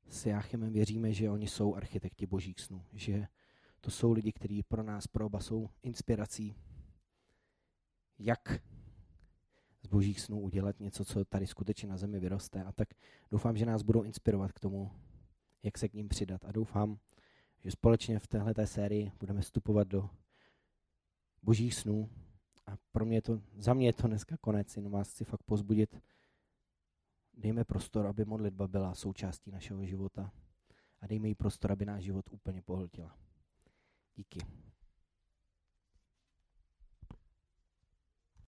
s 0.09 0.27
Jáchymem 0.27 0.73
věříme, 0.73 1.13
že 1.13 1.31
oni 1.31 1.49
jsou 1.49 1.75
architekti 1.75 2.27
božích 2.27 2.61
snů, 2.61 2.85
že 2.93 3.27
to 3.81 3.91
jsou 3.91 4.13
lidi, 4.13 4.33
kteří 4.33 4.63
pro 4.63 4.83
nás, 4.83 5.07
pro 5.07 5.27
oba 5.27 5.41
jsou 5.41 5.69
inspirací, 5.83 6.57
jak 8.19 8.63
z 9.83 9.87
božích 9.89 10.21
snů 10.21 10.41
udělat 10.41 10.81
něco, 10.81 11.05
co 11.05 11.25
tady 11.25 11.47
skutečně 11.47 11.89
na 11.89 11.97
zemi 11.97 12.21
vyroste. 12.21 12.65
A 12.65 12.73
tak 12.73 12.89
doufám, 13.31 13.57
že 13.57 13.67
nás 13.67 13.83
budou 13.83 14.03
inspirovat 14.03 14.53
k 14.53 14.61
tomu, 14.61 14.91
jak 15.63 15.79
se 15.79 15.89
k 15.89 15.95
ním 15.95 16.09
přidat. 16.09 16.45
A 16.45 16.53
doufám, 16.53 16.99
že 17.65 17.71
společně 17.71 18.19
v 18.19 18.27
téhle 18.27 18.67
sérii 18.67 19.13
budeme 19.21 19.41
vstupovat 19.41 19.89
do 19.89 20.11
božích 21.43 21.75
snů. 21.75 22.11
A 22.67 22.77
pro 22.93 23.05
mě 23.05 23.23
to, 23.23 23.41
za 23.57 23.75
mě 23.75 23.89
je 23.89 23.93
to 23.93 24.07
dneska 24.07 24.37
konec, 24.37 24.77
jenom 24.77 24.93
vás 24.93 25.11
chci 25.11 25.25
fakt 25.25 25.43
pozbudit. 25.43 26.03
Dejme 27.35 27.65
prostor, 27.65 28.07
aby 28.07 28.25
modlitba 28.25 28.69
byla 28.69 28.95
součástí 28.95 29.51
našeho 29.51 29.85
života 29.85 30.33
a 31.01 31.07
dejme 31.07 31.29
jí 31.29 31.35
prostor, 31.35 31.73
aby 31.73 31.85
náš 31.85 32.05
život 32.05 32.25
úplně 32.31 32.63
pohltila. 32.63 33.26
Díky. 34.17 34.41